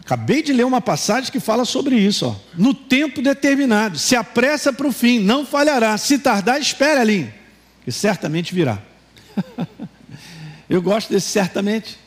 Acabei 0.00 0.42
de 0.42 0.52
ler 0.52 0.64
uma 0.64 0.80
passagem 0.80 1.30
que 1.30 1.38
fala 1.38 1.64
sobre 1.64 1.96
isso. 1.96 2.26
Ó. 2.26 2.34
No 2.56 2.74
tempo 2.74 3.22
determinado, 3.22 3.98
se 3.98 4.16
apressa 4.16 4.72
para 4.72 4.88
o 4.88 4.92
fim, 4.92 5.20
não 5.20 5.46
falhará. 5.46 5.96
Se 5.98 6.18
tardar, 6.18 6.60
espere 6.60 6.98
ali, 6.98 7.34
que 7.84 7.92
certamente 7.92 8.54
virá. 8.54 8.80
Eu 10.68 10.80
gosto 10.80 11.10
desse 11.10 11.28
certamente. 11.28 11.99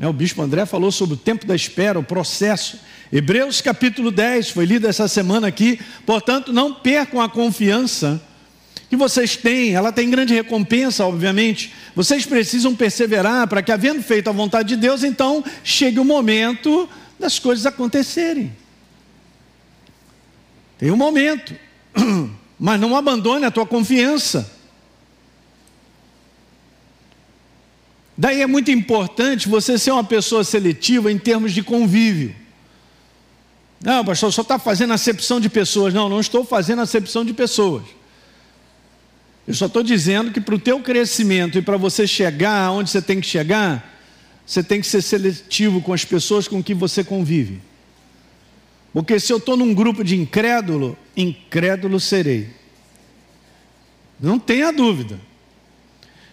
É, 0.00 0.08
o 0.08 0.14
bispo 0.14 0.40
André 0.40 0.64
falou 0.64 0.90
sobre 0.90 1.14
o 1.14 1.18
tempo 1.18 1.44
da 1.44 1.54
espera, 1.54 1.98
o 1.98 2.02
processo. 2.02 2.80
Hebreus 3.12 3.60
capítulo 3.60 4.10
10 4.10 4.48
foi 4.48 4.64
lido 4.64 4.88
essa 4.88 5.06
semana 5.06 5.48
aqui. 5.48 5.78
Portanto, 6.06 6.54
não 6.54 6.72
percam 6.72 7.20
a 7.20 7.28
confiança 7.28 8.18
que 8.88 8.96
vocês 8.96 9.36
têm, 9.36 9.74
ela 9.74 9.92
tem 9.92 10.08
grande 10.08 10.32
recompensa, 10.32 11.04
obviamente. 11.04 11.74
Vocês 11.94 12.24
precisam 12.24 12.74
perseverar 12.74 13.46
para 13.46 13.62
que, 13.62 13.70
havendo 13.70 14.02
feito 14.02 14.30
a 14.30 14.32
vontade 14.32 14.70
de 14.70 14.76
Deus, 14.76 15.04
então 15.04 15.44
chegue 15.62 16.00
o 16.00 16.04
momento 16.04 16.88
das 17.18 17.38
coisas 17.38 17.66
acontecerem. 17.66 18.50
Tem 20.78 20.90
um 20.90 20.96
momento, 20.96 21.54
mas 22.58 22.80
não 22.80 22.96
abandone 22.96 23.44
a 23.44 23.50
tua 23.50 23.66
confiança. 23.66 24.50
Daí 28.20 28.42
é 28.42 28.46
muito 28.46 28.70
importante 28.70 29.48
você 29.48 29.78
ser 29.78 29.92
uma 29.92 30.04
pessoa 30.04 30.44
seletiva 30.44 31.10
em 31.10 31.16
termos 31.16 31.54
de 31.54 31.62
convívio. 31.62 32.36
Não, 33.82 34.04
pastor, 34.04 34.30
só 34.30 34.42
está 34.42 34.58
fazendo 34.58 34.92
acepção 34.92 35.40
de 35.40 35.48
pessoas. 35.48 35.94
Não, 35.94 36.06
não 36.06 36.20
estou 36.20 36.44
fazendo 36.44 36.82
acepção 36.82 37.24
de 37.24 37.32
pessoas. 37.32 37.82
Eu 39.48 39.54
só 39.54 39.64
estou 39.64 39.82
dizendo 39.82 40.30
que 40.30 40.38
para 40.38 40.54
o 40.54 40.58
teu 40.58 40.80
crescimento 40.80 41.56
e 41.56 41.62
para 41.62 41.78
você 41.78 42.06
chegar 42.06 42.66
aonde 42.66 42.90
você 42.90 43.00
tem 43.00 43.22
que 43.22 43.26
chegar, 43.26 43.98
você 44.44 44.62
tem 44.62 44.82
que 44.82 44.86
ser 44.86 45.00
seletivo 45.00 45.80
com 45.80 45.94
as 45.94 46.04
pessoas 46.04 46.46
com 46.46 46.62
que 46.62 46.74
você 46.74 47.02
convive. 47.02 47.62
Porque 48.92 49.18
se 49.18 49.32
eu 49.32 49.38
estou 49.38 49.56
num 49.56 49.72
grupo 49.72 50.04
de 50.04 50.14
incrédulo, 50.14 50.94
incrédulo 51.16 51.98
serei. 51.98 52.50
Não 54.20 54.38
tenha 54.38 54.70
dúvida. 54.70 55.29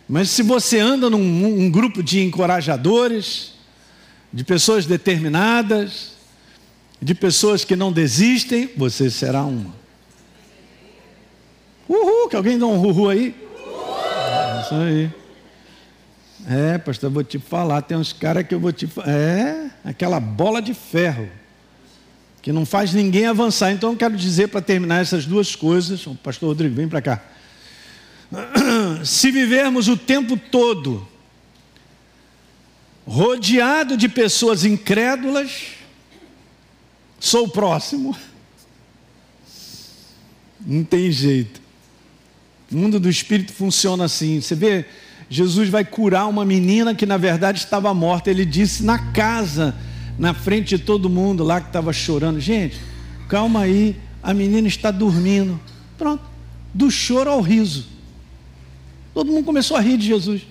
Mas 0.08 0.30
se 0.30 0.42
você 0.42 0.80
anda 0.80 1.10
num 1.10 1.20
um 1.20 1.70
grupo 1.70 2.02
de 2.02 2.24
encorajadores, 2.24 3.54
de 4.32 4.44
pessoas 4.44 4.86
determinadas, 4.86 6.14
de 7.02 7.14
pessoas 7.14 7.66
que 7.66 7.76
não 7.76 7.92
desistem, 7.92 8.70
você 8.76 9.10
será 9.10 9.44
uma. 9.44 9.76
Uhul, 11.90 12.30
que 12.30 12.36
alguém 12.36 12.58
dá 12.58 12.66
um 12.66 12.80
uhul 12.80 13.10
aí? 13.10 13.36
É 13.36 14.62
isso 14.62 14.76
aí. 14.76 15.12
É, 16.50 16.78
pastor, 16.78 17.10
eu 17.10 17.14
vou 17.14 17.24
te 17.24 17.40
falar, 17.40 17.82
tem 17.82 17.98
uns 17.98 18.14
caras 18.14 18.48
que 18.48 18.56
eu 18.56 18.60
vou 18.60 18.72
te 18.72 18.88
falar. 18.88 19.10
É, 19.10 19.70
aquela 19.84 20.20
bola 20.20 20.62
de 20.62 20.74
ferro, 20.74 21.30
que 22.42 22.54
não 22.54 22.66
faz 22.66 22.94
ninguém 22.94 23.26
avançar. 23.26 23.72
Então 23.72 23.92
eu 23.92 23.98
quero 23.98 24.16
dizer 24.16 24.48
para 24.48 24.62
terminar 24.62 25.02
essas 25.02 25.26
duas 25.26 25.56
coisas, 25.56 26.08
o 26.08 26.16
pastor 26.16 26.50
Rodrigo, 26.50 26.76
vem 26.76 26.88
para 26.88 27.02
cá. 27.02 27.22
Se 29.04 29.32
vivermos 29.32 29.88
o 29.88 29.98
tempo 29.98 30.38
todo 30.38 31.08
rodeado 33.06 33.96
de 33.96 34.10
pessoas 34.10 34.66
incrédulas, 34.66 35.78
Sou 37.20 37.46
o 37.46 37.50
próximo. 37.50 38.16
Não 40.66 40.84
tem 40.84 41.12
jeito. 41.12 41.62
O 42.72 42.76
mundo 42.76 43.00
do 43.00 43.10
espírito 43.10 43.54
funciona 43.54 44.06
assim. 44.06 44.40
Você 44.40 44.54
vê, 44.54 44.86
Jesus 45.30 45.70
vai 45.70 45.84
curar 45.84 46.28
uma 46.28 46.46
menina 46.46 46.94
que 46.94 47.06
na 47.06 47.18
verdade 47.18 47.60
estava 47.60 47.94
morta. 47.94 48.30
Ele 48.30 48.46
disse 48.46 48.84
na 48.84 49.00
casa, 49.12 49.76
na 50.18 50.34
frente 50.34 50.78
de 50.78 50.80
todo 50.80 51.10
mundo 51.10 51.44
lá 51.44 51.60
que 51.60 51.68
estava 51.68 51.92
chorando: 51.92 52.40
Gente, 52.40 52.78
calma 53.28 53.62
aí, 53.62 53.96
a 54.22 54.34
menina 54.34 54.68
está 54.68 54.92
dormindo. 54.92 55.60
Pronto, 55.98 56.24
do 56.74 56.92
choro 56.92 57.32
ao 57.32 57.42
riso. 57.42 57.97
Todo 59.18 59.32
mundo 59.32 59.46
começou 59.46 59.76
a 59.76 59.80
rir 59.80 59.98
de 59.98 60.06
Jesus. 60.06 60.44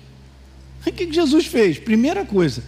O 0.85 0.91
que 0.91 1.13
Jesus 1.13 1.47
fez? 1.47 1.79
Primeira 1.79 2.25
coisa, 2.25 2.65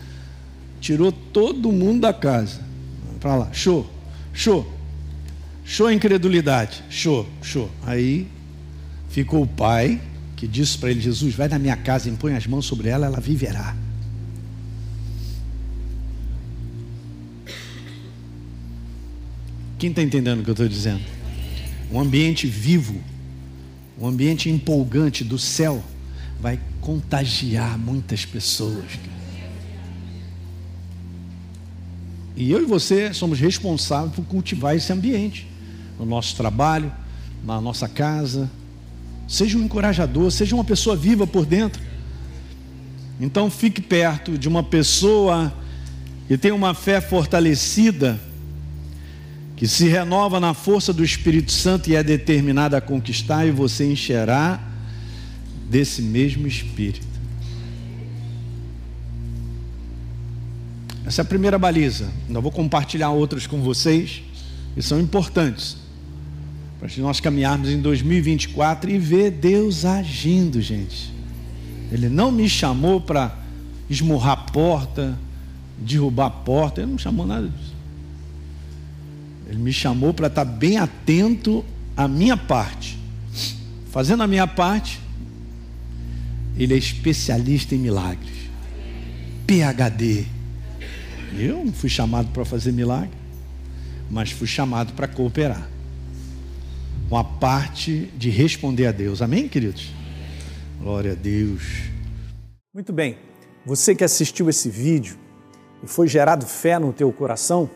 tirou 0.81 1.11
todo 1.11 1.73
mundo 1.73 2.03
da 2.03 2.13
casa 2.13 2.61
para 3.19 3.35
lá, 3.35 3.53
show, 3.53 3.85
show, 4.33 4.73
show 5.65 5.91
incredulidade, 5.91 6.85
show, 6.89 7.29
show. 7.43 7.69
Aí 7.85 8.29
ficou 9.09 9.43
o 9.43 9.47
pai 9.49 10.01
que 10.37 10.47
disse 10.47 10.79
para 10.79 10.93
ele: 10.93 11.01
Jesus, 11.01 11.35
vai 11.35 11.49
na 11.49 11.59
minha 11.59 11.77
casa, 11.77 12.09
impõe 12.09 12.37
as 12.37 12.47
mãos 12.47 12.65
sobre 12.65 12.89
ela, 12.89 13.07
ela 13.07 13.19
viverá. 13.19 13.75
Quem 19.81 19.91
está 19.91 20.01
entendendo 20.01 20.43
o 20.43 20.45
que 20.45 20.51
eu 20.51 20.53
estou 20.53 20.69
dizendo? 20.69 21.03
Um 21.91 21.99
ambiente 21.99 22.47
vivo, 22.47 23.03
um 24.01 24.07
ambiente 24.07 24.49
empolgante 24.49 25.25
do 25.25 25.39
céu 25.39 25.83
vai 26.41 26.59
contagiar 26.81 27.77
muitas 27.79 28.25
pessoas. 28.25 28.85
E 32.37 32.53
eu 32.53 32.63
e 32.63 32.65
você 32.65 33.13
somos 33.13 33.41
responsáveis 33.41 34.15
por 34.15 34.25
cultivar 34.25 34.77
esse 34.77 34.93
ambiente 34.93 35.49
no 35.99 36.07
nosso 36.07 36.37
trabalho, 36.37 36.93
na 37.45 37.61
nossa 37.61 37.89
casa. 37.89 38.49
Seja 39.27 39.59
um 39.59 39.65
encorajador, 39.65 40.31
seja 40.31 40.55
uma 40.55 40.65
pessoa 40.65 40.95
viva 40.95 41.27
por 41.27 41.45
dentro. 41.45 41.83
Então 43.21 43.51
fique 43.51 43.81
perto 43.81 44.39
de 44.39 44.47
uma 44.47 44.63
pessoa 44.63 45.53
que 46.29 46.39
tem 46.39 46.53
uma 46.53 46.73
fé 46.75 47.01
fortalecida, 47.01 48.21
que 49.59 49.67
se 49.67 49.89
renova 49.89 50.39
na 50.39 50.55
força 50.55 50.93
do 50.93 51.05
Espírito 51.05 51.51
Santo 51.51 51.91
e 51.91 51.97
é 51.97 52.03
determinada 52.05 52.77
a 52.77 52.81
conquistar, 52.81 53.45
e 53.45 53.51
você 53.51 53.91
encherá 53.91 54.61
desse 55.69 56.01
mesmo 56.01 56.47
Espírito. 56.47 57.09
Essa 61.05 61.23
é 61.23 61.25
a 61.25 61.25
primeira 61.25 61.59
baliza. 61.59 62.09
Ainda 62.29 62.41
vou 62.41 62.53
compartilhar 62.53 63.11
outras 63.11 63.49
com 63.49 63.61
vocês 63.61 64.23
que 64.77 64.83
são 64.83 65.01
importantes 65.01 65.77
para 66.79 66.89
nós 66.99 67.19
caminharmos 67.19 67.69
em 67.69 67.81
2024 67.81 68.89
e 68.89 68.97
ver 68.97 69.33
Deus 69.33 69.85
agindo, 69.85 70.63
gente. 70.63 71.13
Ele 71.91 72.09
não 72.09 72.31
me 72.31 72.49
chamou 72.49 73.01
para 73.01 73.37
esmurrar 73.91 74.53
porta, 74.53 75.19
derrubar 75.77 76.31
porta, 76.31 76.81
ele 76.81 76.93
não 76.93 76.99
chamou 76.99 77.27
nada 77.27 77.49
disso. 77.49 77.68
Ele 79.49 79.59
me 79.59 79.73
chamou 79.73 80.13
para 80.13 80.27
estar 80.27 80.45
bem 80.45 80.77
atento 80.77 81.65
à 81.97 82.07
minha 82.07 82.37
parte. 82.37 82.99
Fazendo 83.91 84.23
a 84.23 84.27
minha 84.27 84.47
parte, 84.47 85.01
ele 86.57 86.75
é 86.75 86.77
especialista 86.77 87.75
em 87.75 87.79
milagres. 87.79 88.37
PhD. 89.47 90.27
Eu 91.39 91.65
não 91.65 91.73
fui 91.73 91.89
chamado 91.89 92.29
para 92.29 92.45
fazer 92.45 92.73
milagre, 92.73 93.17
mas 94.11 94.31
fui 94.31 94.47
chamado 94.47 94.93
para 94.93 95.09
cooperar. 95.09 95.67
Com 97.09 97.17
a 97.17 97.25
parte 97.25 98.11
de 98.17 98.29
responder 98.29 98.87
a 98.87 98.93
Deus. 98.93 99.23
Amém, 99.23 99.49
queridos? 99.49 99.91
Glória 100.79 101.13
a 101.13 101.15
Deus. 101.15 101.63
Muito 102.75 102.93
bem. 102.93 103.17
Você 103.65 103.95
que 103.95 104.05
assistiu 104.05 104.51
esse 104.51 104.69
vídeo 104.69 105.17
e 105.83 105.87
foi 105.87 106.07
gerado 106.07 106.45
fé 106.45 106.79
no 106.79 106.93
teu 106.93 107.11
coração, 107.13 107.71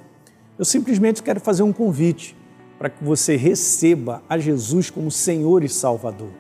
eu 0.59 0.65
simplesmente 0.65 1.23
quero 1.23 1.41
fazer 1.41 1.63
um 1.63 1.73
convite 1.73 2.37
para 2.79 2.91
que 2.91 3.03
você 3.03 3.37
receba 3.37 4.23
a 4.29 4.39
Jesus 4.39 4.91
como 4.91 5.11
Senhor 5.11 5.65
e 5.65 5.69
Salvador. 5.69 6.31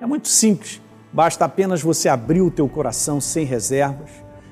É 0.00 0.06
muito 0.06 0.28
simples. 0.28 0.82
Basta 1.12 1.44
apenas 1.44 1.80
você 1.80 2.08
abrir 2.08 2.42
o 2.42 2.50
teu 2.50 2.68
coração 2.68 3.20
sem 3.20 3.46
reservas, 3.46 4.10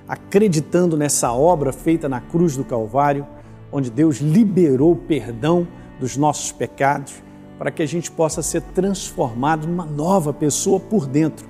acreditando 0.09 0.97
nessa 0.97 1.33
obra 1.33 1.73
feita 1.73 2.09
na 2.09 2.21
cruz 2.21 2.57
do 2.57 2.65
Calvário, 2.65 3.27
onde 3.71 3.91
Deus 3.91 4.19
liberou 4.19 4.97
perdão 4.97 5.67
dos 6.01 6.17
nossos 6.17 6.53
pecados, 6.53 7.23
para 7.59 7.71
que 7.71 7.83
a 7.83 7.87
gente 7.87 8.11
possa 8.11 8.43
ser 8.43 8.63
transformado 8.63 9.67
numa 9.67 9.85
nova 9.85 10.33
pessoa 10.33 10.81
por 10.81 11.07
dentro. 11.07 11.47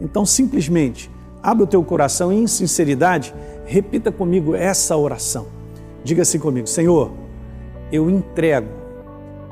Então, 0.00 0.26
simplesmente, 0.26 1.10
abre 1.42 1.64
o 1.64 1.66
teu 1.66 1.82
coração 1.82 2.32
e, 2.32 2.36
em 2.36 2.46
sinceridade, 2.46 3.34
repita 3.64 4.12
comigo 4.12 4.54
essa 4.54 4.96
oração. 4.96 5.59
Diga 6.04 6.22
assim 6.22 6.38
comigo: 6.38 6.66
Senhor, 6.66 7.12
eu 7.92 8.08
entrego 8.08 8.68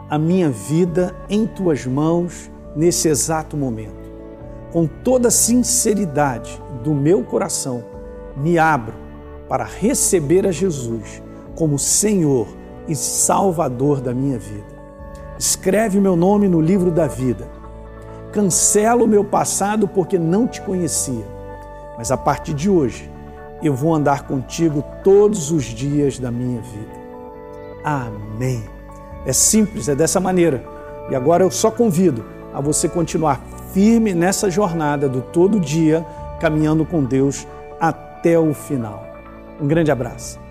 a 0.09 0.19
minha 0.19 0.51
vida 0.51 1.15
em 1.29 1.47
tuas 1.47 1.87
mãos 1.87 2.51
nesse 2.75 3.09
exato 3.09 3.57
momento 3.57 3.99
com 4.71 4.87
toda 4.87 5.29
a 5.29 5.31
sinceridade 5.31 6.61
do 6.83 6.95
meu 6.95 7.23
coração, 7.25 7.85
me 8.37 8.59
abro 8.59 8.95
para 9.49 9.65
receber 9.65 10.47
a 10.47 10.53
Jesus 10.53 11.23
como 11.55 11.79
Senhor 11.79 12.47
e 12.87 12.95
Salvador 12.95 14.01
da 14.01 14.15
minha 14.15 14.39
vida. 14.39 14.79
Escreve 15.39 16.01
meu 16.01 16.17
nome 16.17 16.49
no 16.49 16.61
livro 16.61 16.91
da 16.91 17.07
vida. 17.07 17.49
Cancelo 18.33 19.05
o 19.05 19.09
meu 19.09 19.25
passado 19.25 19.89
porque 19.89 20.19
não 20.19 20.47
te 20.47 20.61
conhecia, 20.61 21.25
mas 21.97 22.13
a 22.13 22.17
partir 22.17 22.53
de 22.53 22.69
hoje 22.69 23.11
eu 23.63 23.75
vou 23.75 23.95
andar 23.95 24.27
contigo 24.27 24.85
todos 25.03 25.51
os 25.51 25.65
dias 25.65 26.19
da 26.19 26.31
minha 26.31 26.61
vida. 26.61 26.99
Amém. 27.85 28.65
É 29.27 29.33
simples, 29.33 29.89
é 29.89 29.95
dessa 29.95 30.21
maneira. 30.21 30.65
E 31.11 31.15
agora 31.15 31.43
eu 31.43 31.51
só 31.51 31.71
convido 31.71 32.25
a 32.53 32.61
você 32.61 32.89
continuar 32.89 33.41
firme 33.73 34.15
nessa 34.15 34.51
jornada 34.51 35.09
do 35.09 35.21
todo 35.21 35.61
dia, 35.61 36.05
caminhando 36.41 36.85
com 36.85 37.03
Deus 37.03 37.47
até 37.81 38.39
o 38.39 38.55
final. 38.55 39.05
Um 39.61 39.67
grande 39.67 39.91
abraço. 39.91 40.48